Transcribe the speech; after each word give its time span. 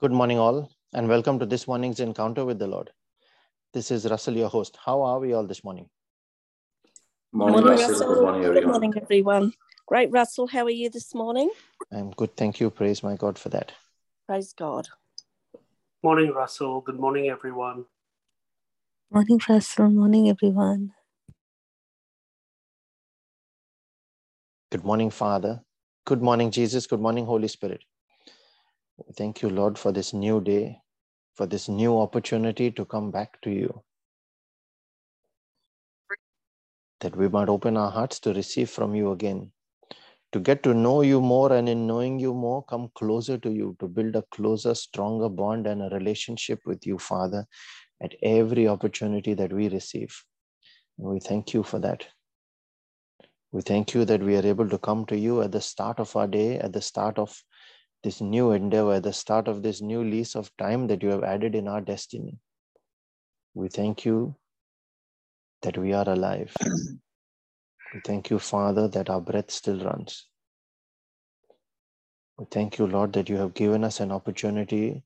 Good 0.00 0.12
morning, 0.12 0.38
all, 0.38 0.70
and 0.94 1.08
welcome 1.08 1.40
to 1.40 1.46
this 1.46 1.66
morning's 1.66 1.98
encounter 1.98 2.44
with 2.44 2.60
the 2.60 2.68
Lord. 2.68 2.90
This 3.74 3.90
is 3.90 4.08
Russell, 4.08 4.36
your 4.36 4.48
host. 4.48 4.78
How 4.86 5.02
are 5.02 5.18
we 5.18 5.32
all 5.32 5.44
this 5.44 5.64
morning? 5.64 5.88
Morning, 7.32 7.64
Morning, 7.64 7.80
Russell. 7.80 7.94
Russell. 7.94 8.14
Good 8.14 8.22
morning, 8.22 8.42
Good 8.42 8.48
everyone. 8.48 8.70
morning, 8.70 8.94
everyone. 9.02 9.52
Great, 9.88 10.12
Russell. 10.12 10.46
How 10.46 10.62
are 10.66 10.70
you 10.70 10.88
this 10.88 11.16
morning? 11.16 11.50
I'm 11.92 12.12
good. 12.12 12.36
Thank 12.36 12.60
you. 12.60 12.70
Praise 12.70 13.02
my 13.02 13.16
God 13.16 13.36
for 13.36 13.48
that. 13.48 13.72
Praise 14.28 14.52
God. 14.52 14.86
Morning, 16.04 16.30
Russell. 16.30 16.80
Good 16.80 17.00
morning, 17.00 17.28
everyone. 17.28 17.84
Morning, 19.10 19.40
Russell. 19.48 19.90
Morning, 19.90 20.28
everyone. 20.28 20.92
Good 24.70 24.84
morning, 24.84 25.10
Father. 25.10 25.64
Good 26.06 26.22
morning, 26.22 26.52
Jesus. 26.52 26.86
Good 26.86 27.00
morning, 27.00 27.26
Holy 27.26 27.48
Spirit. 27.48 27.82
Thank 29.16 29.42
you, 29.42 29.48
Lord, 29.48 29.78
for 29.78 29.92
this 29.92 30.12
new 30.12 30.40
day, 30.40 30.80
for 31.36 31.46
this 31.46 31.68
new 31.68 31.98
opportunity 31.98 32.70
to 32.72 32.84
come 32.84 33.10
back 33.12 33.40
to 33.42 33.50
you. 33.50 33.82
That 37.00 37.14
we 37.14 37.28
might 37.28 37.48
open 37.48 37.76
our 37.76 37.92
hearts 37.92 38.18
to 38.20 38.32
receive 38.34 38.70
from 38.70 38.96
you 38.96 39.12
again, 39.12 39.52
to 40.32 40.40
get 40.40 40.64
to 40.64 40.74
know 40.74 41.02
you 41.02 41.20
more, 41.20 41.52
and 41.52 41.68
in 41.68 41.86
knowing 41.86 42.18
you 42.18 42.34
more, 42.34 42.64
come 42.64 42.90
closer 42.96 43.38
to 43.38 43.50
you, 43.50 43.76
to 43.78 43.86
build 43.86 44.16
a 44.16 44.24
closer, 44.32 44.74
stronger 44.74 45.28
bond 45.28 45.68
and 45.68 45.80
a 45.80 45.94
relationship 45.94 46.58
with 46.66 46.84
you, 46.84 46.98
Father, 46.98 47.46
at 48.02 48.14
every 48.20 48.66
opportunity 48.66 49.32
that 49.34 49.52
we 49.52 49.68
receive. 49.68 50.24
And 50.98 51.06
we 51.06 51.20
thank 51.20 51.54
you 51.54 51.62
for 51.62 51.78
that. 51.78 52.04
We 53.52 53.62
thank 53.62 53.94
you 53.94 54.04
that 54.04 54.22
we 54.22 54.36
are 54.36 54.44
able 54.44 54.68
to 54.68 54.78
come 54.78 55.06
to 55.06 55.16
you 55.16 55.40
at 55.42 55.52
the 55.52 55.60
start 55.60 56.00
of 56.00 56.14
our 56.16 56.26
day, 56.26 56.58
at 56.58 56.72
the 56.72 56.82
start 56.82 57.16
of 57.18 57.40
this 58.02 58.20
new 58.20 58.52
endeavor, 58.52 59.00
the 59.00 59.12
start 59.12 59.48
of 59.48 59.62
this 59.62 59.80
new 59.80 60.04
lease 60.04 60.36
of 60.36 60.56
time 60.56 60.86
that 60.86 61.02
you 61.02 61.10
have 61.10 61.24
added 61.24 61.54
in 61.54 61.68
our 61.68 61.80
destiny. 61.80 62.38
We 63.54 63.68
thank 63.68 64.04
you 64.04 64.36
that 65.62 65.76
we 65.76 65.92
are 65.92 66.08
alive. 66.08 66.54
We 67.94 68.00
thank 68.04 68.28
you, 68.28 68.38
Father, 68.38 68.86
that 68.88 69.08
our 69.08 69.20
breath 69.20 69.50
still 69.50 69.82
runs. 69.82 70.26
We 72.36 72.44
thank 72.50 72.78
you, 72.78 72.86
Lord, 72.86 73.14
that 73.14 73.30
you 73.30 73.36
have 73.36 73.54
given 73.54 73.82
us 73.82 74.00
an 74.00 74.12
opportunity, 74.12 75.02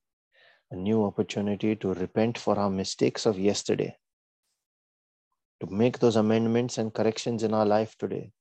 a 0.73 0.77
new 0.77 1.05
opportunity 1.05 1.77
to 1.77 1.95
repent 1.95 2.39
for 2.39 2.59
our 2.59 2.71
mistakes 2.71 3.25
of 3.25 3.39
yesterday, 3.39 3.97
to 5.61 5.69
make 5.69 6.01
those 6.01 6.17
amendments 6.17 6.77
and 6.77 6.93
corrections 6.93 7.45
in 7.45 7.55
our 7.55 7.65
life 7.65 7.97
today. 7.97 8.33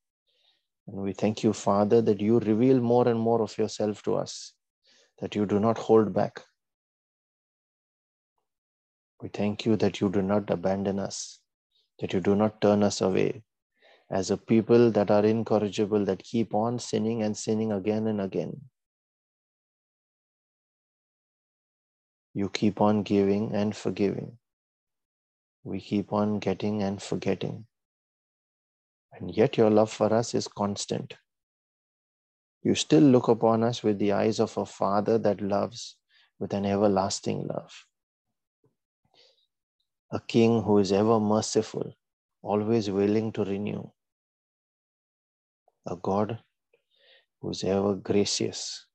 And 0.87 0.97
we 0.97 1.13
thank 1.13 1.43
you, 1.43 1.53
Father, 1.53 2.01
that 2.01 2.21
you 2.21 2.39
reveal 2.39 2.79
more 2.79 3.07
and 3.07 3.19
more 3.19 3.41
of 3.41 3.57
yourself 3.57 4.01
to 4.03 4.15
us, 4.15 4.53
that 5.19 5.35
you 5.35 5.45
do 5.45 5.59
not 5.59 5.77
hold 5.77 6.13
back. 6.13 6.41
We 9.21 9.29
thank 9.29 9.65
you 9.65 9.75
that 9.77 10.01
you 10.01 10.09
do 10.09 10.21
not 10.21 10.49
abandon 10.49 10.99
us, 10.99 11.39
that 11.99 12.13
you 12.13 12.19
do 12.19 12.35
not 12.35 12.59
turn 12.61 12.83
us 12.83 13.01
away 13.01 13.43
as 14.11 14.29
a 14.29 14.35
people 14.35 14.91
that 14.91 15.09
are 15.09 15.25
incorrigible, 15.25 16.03
that 16.03 16.21
keep 16.21 16.53
on 16.53 16.79
sinning 16.79 17.23
and 17.23 17.35
sinning 17.35 17.71
again 17.71 18.07
and 18.07 18.19
again. 18.19 18.59
You 22.33 22.49
keep 22.49 22.81
on 22.81 23.03
giving 23.03 23.55
and 23.55 23.75
forgiving. 23.75 24.37
We 25.63 25.79
keep 25.79 26.11
on 26.11 26.39
getting 26.39 26.83
and 26.83 27.01
forgetting. 27.01 27.67
And 29.21 29.37
yet 29.37 29.55
your 29.55 29.69
love 29.69 29.91
for 29.91 30.11
us 30.11 30.33
is 30.33 30.47
constant. 30.47 31.13
You 32.63 32.73
still 32.73 33.03
look 33.03 33.27
upon 33.27 33.63
us 33.63 33.83
with 33.83 33.99
the 33.99 34.13
eyes 34.13 34.39
of 34.39 34.57
a 34.57 34.65
father 34.65 35.19
that 35.19 35.41
loves 35.41 35.95
with 36.39 36.53
an 36.53 36.65
everlasting 36.65 37.47
love. 37.47 37.85
A 40.11 40.19
king 40.19 40.63
who 40.63 40.79
is 40.79 40.91
ever 40.91 41.19
merciful, 41.19 41.93
always 42.41 42.89
willing 42.89 43.31
to 43.33 43.43
renew. 43.45 43.83
A 45.85 45.95
God 45.95 46.39
who 47.41 47.51
is 47.51 47.63
ever 47.63 47.93
gracious, 47.93 48.87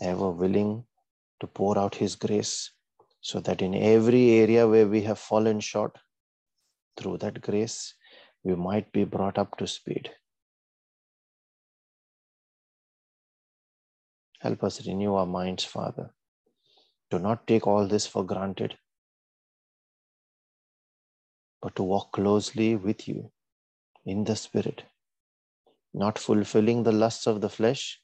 ever 0.00 0.30
willing 0.30 0.84
to 1.38 1.46
pour 1.46 1.78
out 1.78 1.94
his 1.94 2.16
grace 2.16 2.72
so 3.20 3.38
that 3.38 3.62
in 3.62 3.72
every 3.74 4.30
area 4.40 4.66
where 4.66 4.88
we 4.88 5.02
have 5.02 5.18
fallen 5.20 5.60
short, 5.60 5.96
through 6.96 7.18
that 7.18 7.40
grace, 7.40 7.94
we 8.44 8.54
might 8.54 8.92
be 8.92 9.04
brought 9.04 9.38
up 9.38 9.56
to 9.56 9.66
speed. 9.66 10.10
Help 14.40 14.64
us 14.64 14.84
renew 14.86 15.14
our 15.14 15.26
minds, 15.26 15.64
Father. 15.64 16.10
Do 17.10 17.18
not 17.18 17.46
take 17.46 17.66
all 17.66 17.86
this 17.86 18.06
for 18.06 18.24
granted, 18.24 18.76
but 21.60 21.76
to 21.76 21.82
walk 21.84 22.12
closely 22.12 22.74
with 22.74 23.06
you 23.06 23.30
in 24.04 24.24
the 24.24 24.34
Spirit, 24.34 24.82
not 25.94 26.18
fulfilling 26.18 26.82
the 26.82 26.90
lusts 26.90 27.28
of 27.28 27.40
the 27.40 27.48
flesh, 27.48 28.00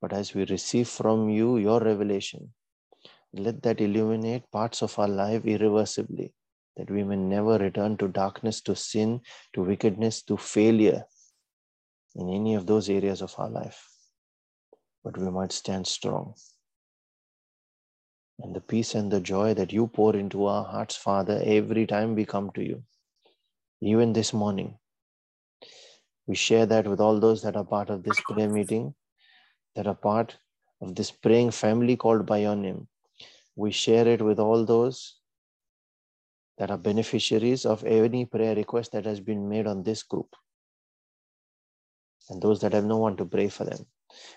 but 0.00 0.12
as 0.12 0.32
we 0.32 0.44
receive 0.46 0.88
from 0.88 1.28
you 1.28 1.58
your 1.58 1.80
revelation, 1.80 2.54
let 3.34 3.62
that 3.62 3.80
illuminate 3.82 4.50
parts 4.50 4.82
of 4.82 4.98
our 4.98 5.08
life 5.08 5.44
irreversibly, 5.44 6.32
that 6.76 6.90
we 6.90 7.02
may 7.02 7.16
never 7.16 7.58
return 7.58 7.96
to 7.96 8.08
darkness, 8.08 8.60
to 8.62 8.76
sin, 8.76 9.20
to 9.54 9.62
wickedness, 9.62 10.22
to 10.22 10.36
failure 10.36 11.04
in 12.14 12.28
any 12.28 12.54
of 12.54 12.66
those 12.66 12.88
areas 12.88 13.22
of 13.22 13.34
our 13.38 13.48
life, 13.48 13.88
but 15.04 15.16
we 15.16 15.30
might 15.30 15.52
stand 15.52 15.86
strong. 15.86 16.34
And 18.38 18.54
the 18.54 18.60
peace 18.60 18.94
and 18.94 19.10
the 19.10 19.20
joy 19.20 19.54
that 19.54 19.72
you 19.72 19.86
pour 19.86 20.14
into 20.14 20.44
our 20.46 20.64
hearts, 20.64 20.96
Father, 20.96 21.40
every 21.44 21.86
time 21.86 22.14
we 22.14 22.26
come 22.26 22.50
to 22.54 22.62
you, 22.62 22.82
even 23.80 24.12
this 24.12 24.32
morning, 24.32 24.78
we 26.26 26.34
share 26.34 26.66
that 26.66 26.86
with 26.86 27.00
all 27.00 27.18
those 27.20 27.42
that 27.42 27.56
are 27.56 27.64
part 27.64 27.88
of 27.88 28.02
this 28.02 28.20
prayer 28.28 28.48
meeting, 28.48 28.94
that 29.74 29.86
are 29.86 29.94
part 29.94 30.36
of 30.82 30.94
this 30.94 31.10
praying 31.10 31.50
family 31.50 31.96
called 31.96 32.26
by 32.26 32.38
your 32.38 32.56
name. 32.56 32.88
We 33.54 33.70
share 33.70 34.06
it 34.06 34.20
with 34.20 34.38
all 34.38 34.64
those 34.64 35.16
that 36.58 36.70
are 36.70 36.78
beneficiaries 36.78 37.66
of 37.66 37.84
any 37.84 38.24
prayer 38.24 38.54
request 38.54 38.92
that 38.92 39.04
has 39.04 39.20
been 39.20 39.48
made 39.48 39.66
on 39.66 39.82
this 39.82 40.02
group, 40.02 40.34
and 42.30 42.40
those 42.42 42.60
that 42.60 42.72
have 42.72 42.84
no 42.84 42.96
one 42.96 43.16
to 43.16 43.24
pray 43.24 43.48
for 43.48 43.64
them. 43.64 43.86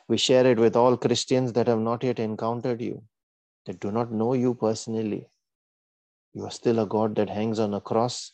We 0.07 0.17
share 0.17 0.45
it 0.45 0.59
with 0.59 0.75
all 0.75 0.97
Christians 0.97 1.53
that 1.53 1.67
have 1.67 1.79
not 1.79 2.03
yet 2.03 2.19
encountered 2.19 2.81
you, 2.81 3.03
that 3.65 3.79
do 3.79 3.91
not 3.91 4.11
know 4.11 4.33
you 4.33 4.53
personally. 4.53 5.29
You 6.33 6.45
are 6.45 6.51
still 6.51 6.79
a 6.79 6.85
God 6.85 7.15
that 7.15 7.29
hangs 7.29 7.59
on 7.59 7.73
a 7.73 7.81
cross, 7.81 8.33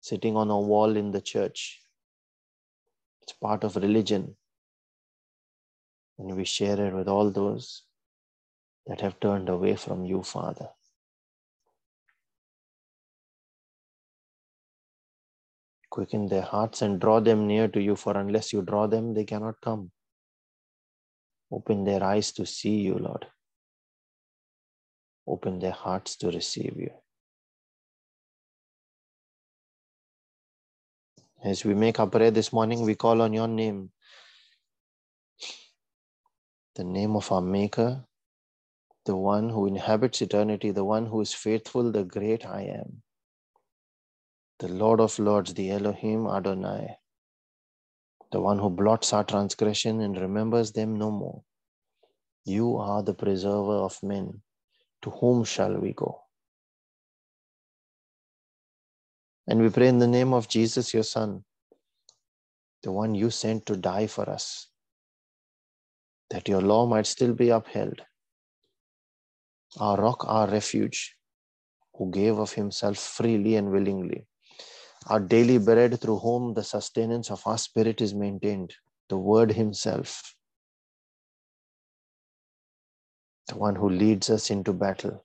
sitting 0.00 0.36
on 0.36 0.50
a 0.50 0.58
wall 0.58 0.96
in 0.96 1.10
the 1.10 1.20
church. 1.20 1.80
It's 3.22 3.32
part 3.32 3.62
of 3.62 3.76
religion. 3.76 4.36
And 6.18 6.36
we 6.36 6.44
share 6.44 6.84
it 6.86 6.94
with 6.94 7.08
all 7.08 7.30
those 7.30 7.82
that 8.86 9.00
have 9.00 9.20
turned 9.20 9.48
away 9.48 9.76
from 9.76 10.04
you, 10.04 10.22
Father. 10.22 10.68
Quicken 15.92 16.26
their 16.26 16.42
hearts 16.42 16.80
and 16.80 16.98
draw 16.98 17.20
them 17.20 17.46
near 17.46 17.68
to 17.68 17.78
you, 17.78 17.96
for 17.96 18.16
unless 18.16 18.50
you 18.50 18.62
draw 18.62 18.86
them, 18.86 19.12
they 19.12 19.24
cannot 19.24 19.60
come. 19.60 19.90
Open 21.52 21.84
their 21.84 22.02
eyes 22.02 22.32
to 22.32 22.46
see 22.46 22.76
you, 22.80 22.94
Lord. 22.94 23.26
Open 25.26 25.58
their 25.58 25.72
hearts 25.72 26.16
to 26.16 26.30
receive 26.30 26.78
you. 26.78 26.90
As 31.44 31.62
we 31.62 31.74
make 31.74 32.00
our 32.00 32.06
prayer 32.06 32.30
this 32.30 32.54
morning, 32.54 32.82
we 32.86 32.94
call 32.94 33.20
on 33.20 33.34
your 33.34 33.48
name, 33.48 33.90
the 36.74 36.84
name 36.84 37.16
of 37.16 37.30
our 37.30 37.42
Maker, 37.42 38.06
the 39.04 39.16
one 39.16 39.50
who 39.50 39.66
inhabits 39.66 40.22
eternity, 40.22 40.70
the 40.70 40.84
one 40.84 41.04
who 41.04 41.20
is 41.20 41.34
faithful, 41.34 41.92
the 41.92 42.04
great 42.04 42.46
I 42.46 42.62
am, 42.62 43.02
the 44.62 44.68
Lord 44.68 45.00
of 45.00 45.18
Lords, 45.18 45.54
the 45.54 45.72
Elohim 45.72 46.28
Adonai, 46.28 46.96
the 48.30 48.40
one 48.40 48.60
who 48.60 48.70
blots 48.70 49.12
our 49.12 49.24
transgression 49.24 50.00
and 50.00 50.16
remembers 50.16 50.70
them 50.70 50.94
no 50.96 51.10
more. 51.10 51.42
You 52.44 52.76
are 52.76 53.02
the 53.02 53.12
preserver 53.12 53.78
of 53.88 54.00
men. 54.04 54.40
To 55.02 55.10
whom 55.10 55.42
shall 55.42 55.76
we 55.80 55.92
go? 55.94 56.22
And 59.48 59.60
we 59.60 59.68
pray 59.68 59.88
in 59.88 59.98
the 59.98 60.06
name 60.06 60.32
of 60.32 60.46
Jesus, 60.46 60.94
your 60.94 61.02
Son, 61.02 61.42
the 62.84 62.92
one 62.92 63.16
you 63.16 63.30
sent 63.30 63.66
to 63.66 63.76
die 63.76 64.06
for 64.06 64.30
us, 64.30 64.68
that 66.30 66.48
your 66.48 66.62
law 66.62 66.86
might 66.86 67.06
still 67.06 67.34
be 67.34 67.48
upheld. 67.48 68.00
Our 69.80 70.00
rock, 70.00 70.24
our 70.28 70.48
refuge, 70.48 71.16
who 71.96 72.12
gave 72.12 72.38
of 72.38 72.52
himself 72.52 72.96
freely 72.98 73.56
and 73.56 73.72
willingly. 73.72 74.28
Our 75.08 75.18
daily 75.20 75.58
bread 75.58 76.00
through 76.00 76.18
whom 76.18 76.54
the 76.54 76.62
sustenance 76.62 77.30
of 77.30 77.42
our 77.46 77.58
spirit 77.58 78.00
is 78.00 78.14
maintained, 78.14 78.74
the 79.08 79.18
Word 79.18 79.52
Himself, 79.52 80.36
the 83.48 83.56
one 83.56 83.74
who 83.74 83.90
leads 83.90 84.30
us 84.30 84.50
into 84.50 84.72
battle, 84.72 85.24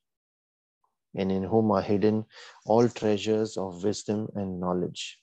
and 1.16 1.32
in 1.32 1.44
whom 1.44 1.72
are 1.72 1.82
hidden 1.82 2.26
all 2.66 2.90
treasures 2.90 3.56
of 3.56 3.84
wisdom 3.84 4.28
and 4.34 4.60
knowledge. 4.60 5.20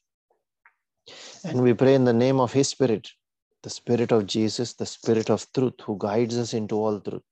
And 1.44 1.62
we 1.62 1.74
pray 1.74 1.94
in 1.94 2.04
the 2.04 2.12
name 2.12 2.38
of 2.38 2.52
His 2.52 2.68
Spirit, 2.68 3.10
the 3.64 3.70
Spirit 3.70 4.12
of 4.12 4.26
Jesus, 4.26 4.74
the 4.74 4.86
Spirit 4.86 5.30
of 5.30 5.46
truth, 5.52 5.74
who 5.82 5.96
guides 5.98 6.38
us 6.38 6.54
into 6.54 6.76
all 6.76 7.00
truth, 7.00 7.22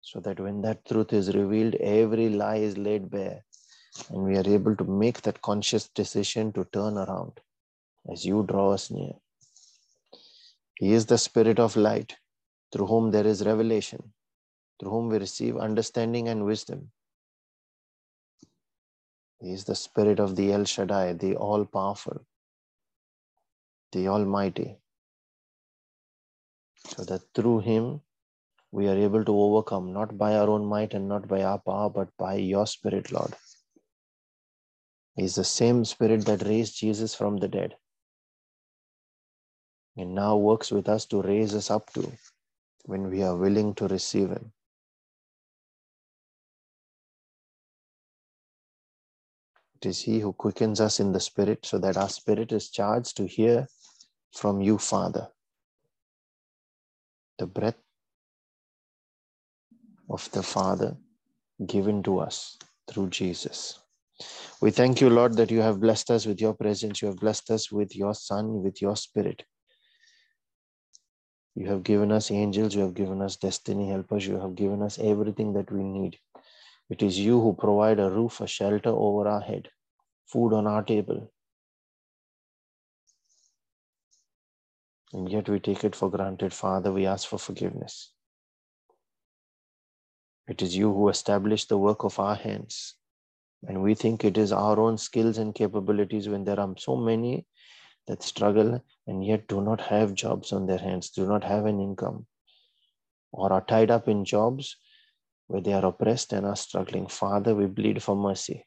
so 0.00 0.20
that 0.20 0.40
when 0.40 0.62
that 0.62 0.86
truth 0.86 1.12
is 1.12 1.34
revealed, 1.34 1.74
every 1.76 2.30
lie 2.30 2.56
is 2.56 2.78
laid 2.78 3.10
bare, 3.10 3.44
and 4.10 4.24
we 4.24 4.36
are 4.36 4.48
able 4.48 4.76
to 4.76 4.84
make 4.84 5.22
that 5.22 5.42
conscious 5.42 5.88
decision 5.88 6.52
to 6.52 6.64
turn 6.72 6.98
around 6.98 7.40
as 8.12 8.24
you 8.24 8.44
draw 8.48 8.72
us 8.72 8.90
near. 8.90 9.12
He 10.78 10.92
is 10.92 11.06
the 11.06 11.18
Spirit 11.18 11.58
of 11.58 11.76
light, 11.76 12.16
through 12.72 12.86
whom 12.86 13.10
there 13.10 13.26
is 13.26 13.46
revelation, 13.46 14.12
through 14.78 14.90
whom 14.90 15.08
we 15.08 15.18
receive 15.18 15.56
understanding 15.56 16.28
and 16.28 16.44
wisdom. 16.44 16.90
He 19.40 19.52
is 19.52 19.64
the 19.64 19.74
Spirit 19.74 20.18
of 20.18 20.36
the 20.36 20.52
El 20.52 20.64
Shaddai, 20.64 21.12
the 21.12 21.36
All 21.36 21.64
Powerful, 21.64 22.26
the 23.92 24.08
Almighty, 24.08 24.78
so 26.88 27.04
that 27.04 27.22
through 27.34 27.60
Him 27.60 28.00
we 28.72 28.88
are 28.88 28.96
able 28.96 29.24
to 29.24 29.40
overcome, 29.40 29.92
not 29.92 30.18
by 30.18 30.34
our 30.34 30.48
own 30.48 30.66
might 30.66 30.94
and 30.94 31.08
not 31.08 31.28
by 31.28 31.42
our 31.44 31.58
power, 31.58 31.88
but 31.88 32.08
by 32.18 32.34
your 32.34 32.66
Spirit, 32.66 33.12
Lord. 33.12 33.34
Is 35.16 35.36
the 35.36 35.44
same 35.44 35.84
Spirit 35.84 36.24
that 36.26 36.42
raised 36.44 36.76
Jesus 36.76 37.14
from 37.14 37.36
the 37.36 37.48
dead 37.48 37.76
and 39.96 40.14
now 40.14 40.36
works 40.36 40.70
with 40.72 40.88
us 40.88 41.06
to 41.06 41.22
raise 41.22 41.54
us 41.54 41.70
up 41.70 41.92
to 41.92 42.10
when 42.86 43.10
we 43.10 43.22
are 43.22 43.36
willing 43.36 43.74
to 43.76 43.86
receive 43.86 44.30
Him. 44.30 44.52
It 49.76 49.86
is 49.86 50.00
He 50.02 50.20
who 50.20 50.32
quickens 50.32 50.80
us 50.80 50.98
in 50.98 51.12
the 51.12 51.20
Spirit 51.20 51.64
so 51.64 51.78
that 51.78 51.96
our 51.96 52.08
spirit 52.08 52.52
is 52.52 52.70
charged 52.70 53.16
to 53.18 53.26
hear 53.26 53.68
from 54.32 54.60
you, 54.60 54.78
Father. 54.78 55.28
The 57.38 57.46
breath 57.46 57.78
of 60.10 60.30
the 60.32 60.42
Father 60.42 60.96
given 61.66 62.02
to 62.04 62.18
us 62.18 62.58
through 62.88 63.10
Jesus. 63.10 63.78
We 64.60 64.70
thank 64.70 65.00
you, 65.00 65.10
Lord, 65.10 65.36
that 65.36 65.50
you 65.50 65.60
have 65.60 65.80
blessed 65.80 66.10
us 66.10 66.26
with 66.26 66.40
your 66.40 66.54
presence. 66.54 67.02
You 67.02 67.08
have 67.08 67.18
blessed 67.18 67.50
us 67.50 67.70
with 67.72 67.94
your 67.96 68.14
Son, 68.14 68.62
with 68.62 68.80
your 68.80 68.96
Spirit. 68.96 69.44
You 71.54 71.66
have 71.68 71.82
given 71.82 72.10
us 72.10 72.30
angels, 72.30 72.74
you 72.74 72.82
have 72.82 72.94
given 72.94 73.22
us 73.22 73.36
destiny 73.36 73.88
helpers, 73.88 74.26
you 74.26 74.38
have 74.40 74.54
given 74.56 74.82
us 74.82 74.98
everything 74.98 75.52
that 75.52 75.70
we 75.70 75.84
need. 75.84 76.18
It 76.90 77.02
is 77.02 77.18
you 77.18 77.40
who 77.40 77.54
provide 77.54 78.00
a 78.00 78.10
roof, 78.10 78.40
a 78.40 78.46
shelter 78.46 78.90
over 78.90 79.28
our 79.28 79.40
head, 79.40 79.68
food 80.26 80.52
on 80.52 80.66
our 80.66 80.82
table. 80.82 81.32
And 85.12 85.30
yet 85.30 85.48
we 85.48 85.60
take 85.60 85.84
it 85.84 85.94
for 85.94 86.10
granted. 86.10 86.52
Father, 86.52 86.92
we 86.92 87.06
ask 87.06 87.28
for 87.28 87.38
forgiveness. 87.38 88.12
It 90.48 90.60
is 90.60 90.76
you 90.76 90.92
who 90.92 91.08
established 91.08 91.68
the 91.68 91.78
work 91.78 92.02
of 92.02 92.18
our 92.18 92.34
hands. 92.34 92.96
And 93.66 93.82
we 93.82 93.94
think 93.94 94.24
it 94.24 94.36
is 94.36 94.52
our 94.52 94.78
own 94.78 94.98
skills 94.98 95.38
and 95.38 95.54
capabilities 95.54 96.28
when 96.28 96.44
there 96.44 96.60
are 96.60 96.74
so 96.76 96.96
many 96.96 97.46
that 98.06 98.22
struggle 98.22 98.84
and 99.06 99.24
yet 99.24 99.48
do 99.48 99.62
not 99.62 99.80
have 99.80 100.14
jobs 100.14 100.52
on 100.52 100.66
their 100.66 100.78
hands, 100.78 101.10
do 101.10 101.26
not 101.26 101.44
have 101.44 101.64
an 101.64 101.80
income, 101.80 102.26
or 103.32 103.52
are 103.52 103.64
tied 103.64 103.90
up 103.90 104.08
in 104.08 104.24
jobs 104.24 104.76
where 105.46 105.62
they 105.62 105.72
are 105.72 105.86
oppressed 105.86 106.32
and 106.32 106.46
are 106.46 106.56
struggling. 106.56 107.06
Father, 107.06 107.54
we 107.54 107.66
bleed 107.66 108.02
for 108.02 108.16
mercy. 108.16 108.66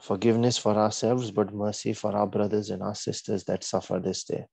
Forgiveness 0.00 0.56
for 0.58 0.74
ourselves, 0.74 1.30
but 1.30 1.52
mercy 1.52 1.92
for 1.92 2.16
our 2.16 2.26
brothers 2.26 2.70
and 2.70 2.82
our 2.82 2.94
sisters 2.94 3.44
that 3.44 3.62
suffer 3.62 4.00
this 4.00 4.24
day. 4.24 4.46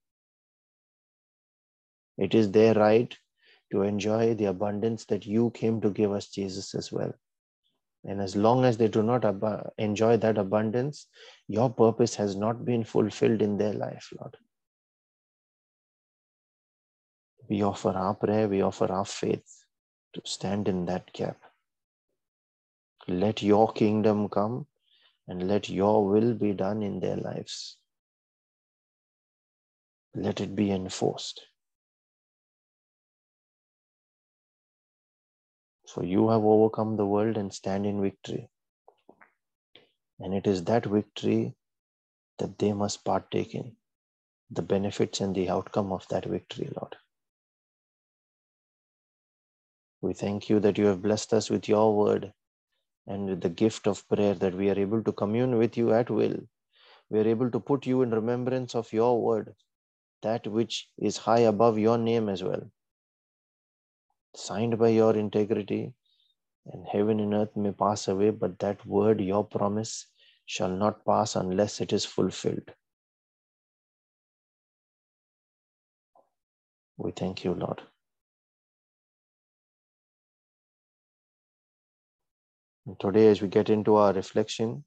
It 2.18 2.36
is 2.36 2.52
their 2.52 2.74
right 2.74 3.16
to 3.72 3.84
enjoy 3.84 4.34
the 4.34 4.46
abundance 4.46 5.06
that 5.06 5.26
you 5.26 5.52
came 5.52 5.82
to 5.82 5.90
give 5.90 6.12
us, 6.12 6.28
Jesus, 6.28 6.76
as 6.76 6.92
well. 6.92 7.14
And 8.04 8.22
as 8.22 8.36
long 8.36 8.64
as 8.64 8.78
they 8.78 8.88
do 8.88 9.04
not 9.04 9.26
ab- 9.26 9.72
enjoy 9.78 10.18
that 10.18 10.38
abundance, 10.38 11.08
your 11.48 11.70
purpose 11.70 12.16
has 12.16 12.36
not 12.36 12.64
been 12.64 12.84
fulfilled 12.84 13.42
in 13.42 13.58
their 13.58 13.74
life, 13.74 14.10
Lord. 14.20 14.38
We 17.50 17.64
offer 17.64 17.90
our 17.90 18.14
prayer, 18.14 18.48
we 18.48 18.62
offer 18.62 18.92
our 18.92 19.06
faith 19.06 19.66
to 20.14 20.22
stand 20.26 20.68
in 20.68 20.86
that 20.86 21.12
gap. 21.14 21.40
Let 23.08 23.42
your 23.42 23.72
kingdom 23.72 24.28
come 24.30 24.68
and 25.28 25.48
let 25.48 25.70
your 25.70 26.08
will 26.08 26.34
be 26.34 26.54
done 26.54 26.82
in 26.84 27.00
their 27.00 27.18
lives. 27.18 27.78
Let 30.14 30.42
it 30.42 30.56
be 30.56 30.72
enforced. 30.72 31.42
For 35.88 36.04
you 36.04 36.30
have 36.30 36.44
overcome 36.44 36.98
the 36.98 37.06
world 37.06 37.38
and 37.38 37.54
stand 37.54 37.86
in 37.86 38.02
victory. 38.02 38.50
And 40.20 40.34
it 40.34 40.46
is 40.46 40.64
that 40.66 40.86
victory 40.86 41.56
that 42.40 42.60
they 42.60 42.74
must 42.74 43.06
partake 43.06 43.56
in 43.56 43.76
the 44.52 44.62
benefits 44.62 45.22
and 45.22 45.36
the 45.36 45.50
outcome 45.50 45.92
of 45.92 46.08
that 46.10 46.26
victory, 46.26 46.70
Lord. 46.76 46.96
We 50.02 50.14
thank 50.14 50.50
you 50.50 50.60
that 50.60 50.78
you 50.78 50.86
have 50.86 51.02
blessed 51.02 51.34
us 51.34 51.50
with 51.50 51.68
your 51.68 51.96
word 51.96 52.34
and 53.08 53.30
with 53.30 53.42
the 53.42 53.50
gift 53.50 53.88
of 53.88 54.08
prayer 54.08 54.34
that 54.36 54.54
we 54.54 54.70
are 54.70 54.80
able 54.80 55.04
to 55.04 55.12
commune 55.12 55.58
with 55.58 55.78
you 55.78 55.94
at 55.94 56.10
will. 56.10 56.38
We 57.10 57.20
are 57.20 57.28
able 57.28 57.50
to 57.52 57.60
put 57.60 57.86
you 57.86 58.02
in 58.02 58.12
remembrance 58.12 58.76
of 58.76 58.92
your 58.92 59.22
word, 59.22 59.56
that 60.22 60.46
which 60.46 60.90
is 60.98 61.18
high 61.18 61.40
above 61.40 61.78
your 61.80 61.98
name 61.98 62.30
as 62.30 62.44
well. 62.44 62.70
Signed 64.40 64.78
by 64.78 64.90
your 64.90 65.18
integrity, 65.18 65.94
and 66.72 66.86
heaven 66.86 67.20
and 67.20 67.34
earth 67.34 67.56
may 67.56 67.72
pass 67.72 68.08
away, 68.08 68.30
but 68.30 68.60
that 68.60 68.86
word, 68.86 69.20
your 69.20 69.44
promise, 69.44 70.06
shall 70.46 70.70
not 70.70 71.04
pass 71.04 71.36
unless 71.36 71.82
it 71.82 71.92
is 71.92 72.06
fulfilled. 72.06 72.72
We 76.98 77.12
thank 77.14 77.44
you, 77.44 77.56
Lord. 77.56 77.82
And 82.86 83.00
today, 83.00 83.30
as 83.30 83.42
we 83.42 83.48
get 83.48 83.72
into 83.72 83.96
our 83.96 84.14
reflection, 84.14 84.84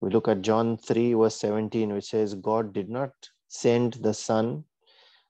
we 0.00 0.10
look 0.10 0.28
at 0.28 0.42
John 0.42 0.76
3, 0.76 1.14
verse 1.14 1.40
17, 1.40 1.92
which 1.92 2.04
says, 2.04 2.34
God 2.36 2.72
did 2.72 2.88
not 2.88 3.10
send 3.48 3.94
the 3.94 4.14
Son 4.14 4.64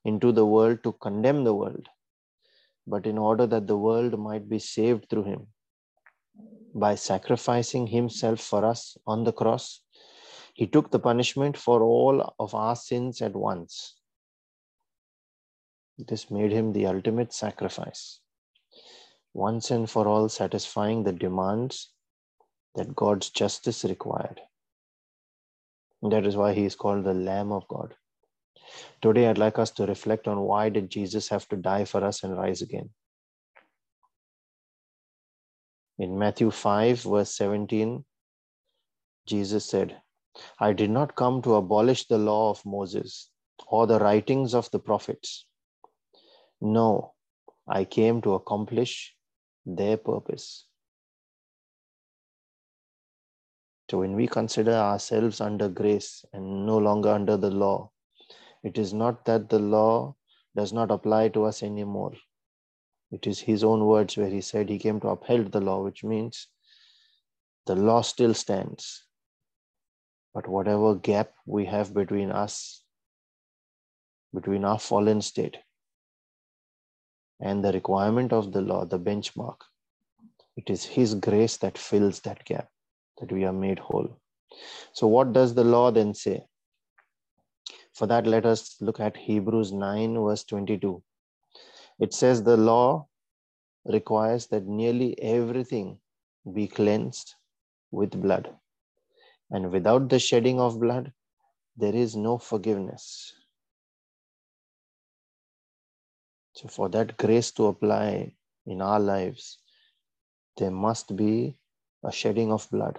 into 0.04 0.32
the 0.32 0.46
world 0.46 0.82
to 0.82 0.92
condemn 0.92 1.44
the 1.44 1.54
world, 1.54 1.88
but 2.86 3.06
in 3.06 3.18
order 3.18 3.46
that 3.46 3.66
the 3.66 3.76
world 3.76 4.18
might 4.18 4.48
be 4.48 4.58
saved 4.58 5.08
through 5.08 5.24
him. 5.24 5.46
By 6.74 6.94
sacrificing 6.94 7.86
himself 7.88 8.40
for 8.40 8.64
us 8.64 8.96
on 9.06 9.24
the 9.24 9.32
cross, 9.32 9.82
he 10.54 10.66
took 10.66 10.90
the 10.90 10.98
punishment 10.98 11.56
for 11.56 11.82
all 11.82 12.34
of 12.38 12.54
our 12.54 12.76
sins 12.76 13.20
at 13.20 13.34
once. 13.34 13.96
This 15.98 16.30
made 16.30 16.52
him 16.52 16.72
the 16.72 16.86
ultimate 16.86 17.32
sacrifice, 17.32 18.20
once 19.34 19.70
and 19.70 19.88
for 19.88 20.08
all 20.08 20.28
satisfying 20.28 21.04
the 21.04 21.12
demands 21.12 21.90
that 22.74 22.96
God's 22.96 23.30
justice 23.30 23.84
required. 23.84 24.40
And 26.02 26.12
that 26.12 26.24
is 26.24 26.36
why 26.36 26.54
he 26.54 26.64
is 26.64 26.74
called 26.74 27.04
the 27.04 27.14
Lamb 27.14 27.52
of 27.52 27.68
God. 27.68 27.94
Today, 29.02 29.28
I'd 29.28 29.38
like 29.38 29.58
us 29.58 29.70
to 29.72 29.86
reflect 29.86 30.28
on 30.28 30.40
why 30.40 30.68
did 30.68 30.90
Jesus 30.90 31.28
have 31.28 31.48
to 31.48 31.56
die 31.56 31.86
for 31.86 32.04
us 32.04 32.22
and 32.22 32.36
rise 32.36 32.60
again. 32.60 32.90
In 35.98 36.18
Matthew 36.18 36.50
5, 36.50 37.02
verse 37.02 37.34
17, 37.34 38.04
Jesus 39.26 39.64
said, 39.64 40.00
I 40.58 40.72
did 40.74 40.90
not 40.90 41.16
come 41.16 41.40
to 41.42 41.54
abolish 41.54 42.08
the 42.08 42.18
law 42.18 42.50
of 42.50 42.64
Moses 42.66 43.30
or 43.66 43.86
the 43.86 43.98
writings 43.98 44.54
of 44.54 44.70
the 44.70 44.78
prophets. 44.78 45.46
No, 46.60 47.14
I 47.66 47.84
came 47.84 48.20
to 48.22 48.34
accomplish 48.34 49.14
their 49.64 49.96
purpose. 49.96 50.66
So, 53.90 53.98
when 53.98 54.14
we 54.14 54.26
consider 54.28 54.74
ourselves 54.74 55.40
under 55.40 55.68
grace 55.68 56.24
and 56.32 56.64
no 56.64 56.78
longer 56.78 57.10
under 57.10 57.36
the 57.36 57.50
law, 57.50 57.90
it 58.62 58.78
is 58.78 58.92
not 58.92 59.24
that 59.24 59.48
the 59.48 59.58
law 59.58 60.14
does 60.54 60.72
not 60.72 60.90
apply 60.90 61.28
to 61.30 61.44
us 61.44 61.62
anymore. 61.62 62.12
It 63.10 63.26
is 63.26 63.40
his 63.40 63.64
own 63.64 63.84
words 63.86 64.16
where 64.16 64.28
he 64.28 64.40
said 64.40 64.68
he 64.68 64.78
came 64.78 65.00
to 65.00 65.08
uphold 65.08 65.52
the 65.52 65.60
law, 65.60 65.82
which 65.82 66.04
means 66.04 66.48
the 67.66 67.74
law 67.74 68.02
still 68.02 68.34
stands. 68.34 69.04
But 70.34 70.46
whatever 70.48 70.94
gap 70.94 71.32
we 71.46 71.64
have 71.66 71.92
between 71.92 72.30
us, 72.30 72.84
between 74.32 74.64
our 74.64 74.78
fallen 74.78 75.22
state, 75.22 75.56
and 77.40 77.64
the 77.64 77.72
requirement 77.72 78.32
of 78.32 78.52
the 78.52 78.60
law, 78.60 78.84
the 78.84 78.98
benchmark. 78.98 79.56
It 80.56 80.68
is 80.68 80.84
His 80.84 81.14
grace 81.14 81.56
that 81.58 81.78
fills 81.78 82.20
that 82.20 82.44
gap, 82.44 82.68
that 83.18 83.32
we 83.32 83.44
are 83.44 83.52
made 83.52 83.78
whole. 83.78 84.20
So, 84.92 85.06
what 85.06 85.32
does 85.32 85.54
the 85.54 85.64
law 85.64 85.90
then 85.90 86.14
say? 86.14 86.44
For 88.00 88.06
that, 88.06 88.26
let 88.26 88.46
us 88.46 88.76
look 88.80 88.98
at 88.98 89.14
Hebrews 89.14 89.72
9, 89.72 90.14
verse 90.14 90.42
22. 90.44 91.02
It 91.98 92.14
says, 92.14 92.42
The 92.42 92.56
law 92.56 93.08
requires 93.84 94.46
that 94.46 94.64
nearly 94.64 95.20
everything 95.20 95.98
be 96.50 96.66
cleansed 96.66 97.34
with 97.90 98.18
blood. 98.18 98.56
And 99.50 99.70
without 99.70 100.08
the 100.08 100.18
shedding 100.18 100.58
of 100.58 100.80
blood, 100.80 101.12
there 101.76 101.94
is 101.94 102.16
no 102.16 102.38
forgiveness. 102.38 103.34
So, 106.54 106.68
for 106.68 106.88
that 106.88 107.18
grace 107.18 107.50
to 107.52 107.66
apply 107.66 108.32
in 108.64 108.80
our 108.80 108.98
lives, 108.98 109.58
there 110.56 110.70
must 110.70 111.14
be 111.16 111.58
a 112.02 112.10
shedding 112.10 112.50
of 112.50 112.66
blood. 112.70 112.98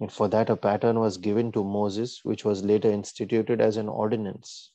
And 0.00 0.12
for 0.12 0.28
that, 0.28 0.50
a 0.50 0.56
pattern 0.56 1.00
was 1.00 1.16
given 1.16 1.52
to 1.52 1.64
Moses, 1.64 2.20
which 2.22 2.44
was 2.44 2.64
later 2.64 2.90
instituted 2.90 3.60
as 3.60 3.76
an 3.76 3.88
ordinance 3.88 4.72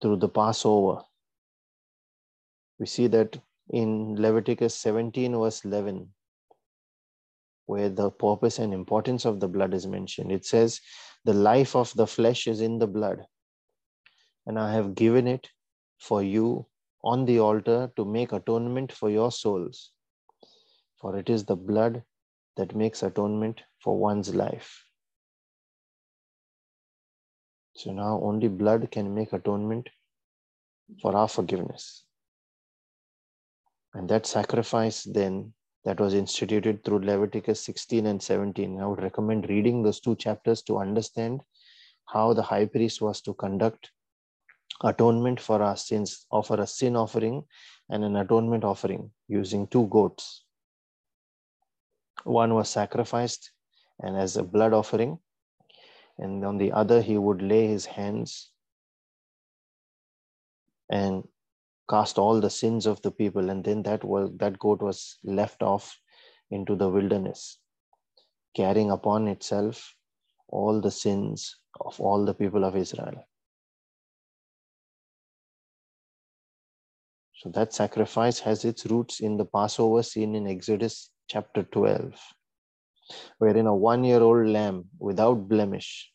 through 0.00 0.16
the 0.16 0.28
Passover. 0.28 1.02
We 2.78 2.86
see 2.86 3.08
that 3.08 3.38
in 3.70 4.14
Leviticus 4.20 4.74
17, 4.76 5.32
verse 5.32 5.64
11, 5.64 6.12
where 7.66 7.88
the 7.88 8.10
purpose 8.10 8.58
and 8.58 8.72
importance 8.72 9.24
of 9.24 9.40
the 9.40 9.48
blood 9.48 9.74
is 9.74 9.86
mentioned. 9.86 10.30
It 10.30 10.44
says, 10.44 10.80
The 11.24 11.34
life 11.34 11.74
of 11.74 11.92
the 11.94 12.06
flesh 12.06 12.46
is 12.46 12.60
in 12.60 12.78
the 12.78 12.86
blood, 12.86 13.24
and 14.46 14.58
I 14.58 14.72
have 14.72 14.94
given 14.94 15.26
it 15.26 15.48
for 15.98 16.22
you 16.22 16.66
on 17.02 17.24
the 17.24 17.40
altar 17.40 17.90
to 17.96 18.04
make 18.04 18.32
atonement 18.32 18.92
for 18.92 19.10
your 19.10 19.32
souls. 19.32 19.92
For 21.00 21.18
it 21.18 21.28
is 21.28 21.44
the 21.44 21.56
blood 21.56 22.02
that 22.56 22.74
makes 22.74 23.02
atonement 23.02 23.62
for 23.84 23.98
one's 23.98 24.34
life. 24.34 24.82
So 27.76 27.92
now 27.92 28.20
only 28.22 28.48
blood 28.48 28.90
can 28.90 29.14
make 29.14 29.34
atonement 29.34 29.90
for 31.02 31.14
our 31.14 31.28
forgiveness. 31.28 32.04
And 33.92 34.08
that 34.08 34.26
sacrifice 34.26 35.02
then 35.02 35.52
that 35.84 36.00
was 36.00 36.14
instituted 36.14 36.82
through 36.82 37.00
Leviticus 37.00 37.60
16 37.60 38.06
and 38.06 38.22
17. 38.22 38.80
I 38.80 38.86
would 38.86 39.02
recommend 39.02 39.50
reading 39.50 39.82
those 39.82 40.00
two 40.00 40.16
chapters 40.16 40.62
to 40.62 40.78
understand 40.78 41.42
how 42.06 42.32
the 42.32 42.42
high 42.42 42.64
priest 42.64 43.02
was 43.02 43.20
to 43.22 43.34
conduct 43.34 43.90
atonement 44.82 45.40
for 45.40 45.62
our 45.62 45.76
sins, 45.76 46.26
offer 46.30 46.60
a 46.60 46.66
sin 46.66 46.96
offering 46.96 47.44
and 47.90 48.02
an 48.02 48.16
atonement 48.16 48.64
offering 48.64 49.10
using 49.28 49.66
two 49.66 49.86
goats. 49.88 50.44
One 52.24 52.54
was 52.54 52.70
sacrificed 52.70 53.50
and 54.04 54.16
as 54.16 54.36
a 54.36 54.42
blood 54.42 54.72
offering, 54.72 55.18
and 56.18 56.44
on 56.44 56.58
the 56.58 56.70
other, 56.72 57.00
he 57.00 57.18
would 57.18 57.42
lay 57.42 57.66
his 57.66 57.86
hands 57.86 58.50
and 60.90 61.24
cast 61.88 62.18
all 62.18 62.40
the 62.40 62.50
sins 62.50 62.86
of 62.86 63.00
the 63.02 63.10
people. 63.10 63.50
And 63.50 63.64
then 63.64 63.82
that 63.82 64.04
was 64.04 64.30
that 64.36 64.58
goat 64.58 64.82
was 64.82 65.18
left 65.24 65.62
off 65.62 65.98
into 66.50 66.76
the 66.76 66.88
wilderness 66.88 67.58
carrying 68.54 68.90
upon 68.90 69.26
itself 69.26 69.94
all 70.48 70.80
the 70.80 70.90
sins 70.90 71.56
of 71.80 72.00
all 72.00 72.24
the 72.24 72.34
people 72.34 72.64
of 72.64 72.76
israel. 72.76 73.26
So 77.36 77.50
that 77.50 77.74
sacrifice 77.74 78.38
has 78.40 78.64
its 78.64 78.86
roots 78.86 79.20
in 79.20 79.36
the 79.36 79.44
passover 79.44 80.02
scene 80.02 80.34
in 80.36 80.46
exodus 80.46 81.10
chapter 81.28 81.64
12 81.64 82.14
wherein 83.38 83.66
a 83.66 83.74
one 83.74 84.04
year 84.04 84.20
old 84.20 84.46
lamb 84.46 84.84
without 84.98 85.48
blemish 85.48 86.12